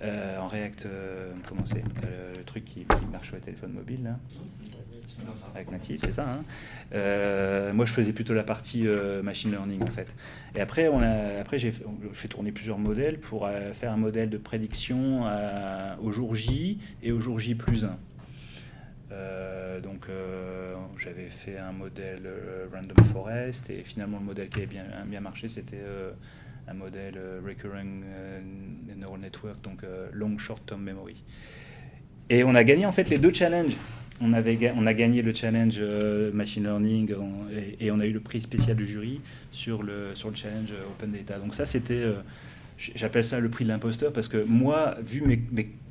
[0.01, 4.19] Euh, en React, euh, comment c'est le, truc qui, marche sur les téléphones mobiles là
[5.53, 6.27] avec Native, c'est ça.
[6.29, 6.43] Hein.
[6.93, 8.87] Euh, moi, je faisais plutôt la partie
[9.23, 10.07] machine learning en fait.
[10.55, 14.37] Et après, on a, après j'ai fait, tourner plusieurs modèles pour faire un modèle de
[14.37, 15.23] prédiction
[16.01, 17.97] au jour J et au jour J plus 1.
[19.81, 20.07] donc,
[20.97, 22.27] j'avais fait un modèle
[22.73, 25.81] Random Forest et finalement, le modèle qui avait bien, bien marché, c'était
[26.67, 28.39] un modèle euh, Recurring euh,
[28.97, 31.23] Neural Network, donc euh, Long Short Term Memory.
[32.29, 33.75] Et on a gagné en fait les deux challenges.
[34.21, 35.79] On, avait, on a gagné le challenge
[36.33, 37.13] Machine Learning
[37.79, 39.19] et, on a eu le prix spécial du jury
[39.51, 41.37] sur le, sur le challenge Open Data.
[41.37, 42.03] Donc ça, c'était,
[42.77, 45.41] j'appelle ça le prix de l'imposteur parce que moi, vu mes,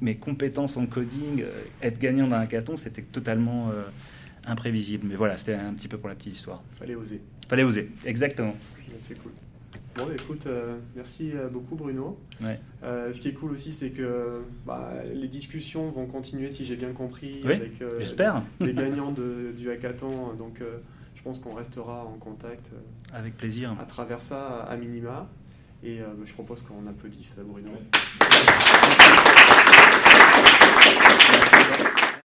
[0.01, 1.45] mes, compétences en coding,
[1.83, 3.71] être gagnant dans un hackathon, c'était totalement
[4.47, 5.07] imprévisible.
[5.09, 6.63] Mais voilà, c'était un petit peu pour la petite histoire.
[6.73, 7.21] Fallait oser.
[7.49, 8.57] Fallait oser, exactement.
[8.99, 9.33] C'est cool.
[9.97, 12.19] Bon, écoute, euh, merci euh, beaucoup Bruno.
[12.83, 16.77] Euh, ce qui est cool aussi, c'est que bah, les discussions vont continuer, si j'ai
[16.77, 17.83] bien compris, avec
[18.61, 20.35] les gagnants du hackathon.
[20.35, 20.63] Donc,
[21.15, 22.71] je pense qu'on restera en contact.
[23.13, 23.77] avec plaisir.
[23.81, 25.29] À travers ça, à minima.
[25.83, 27.71] Et bah, je propose qu'on applaudisse Bruno.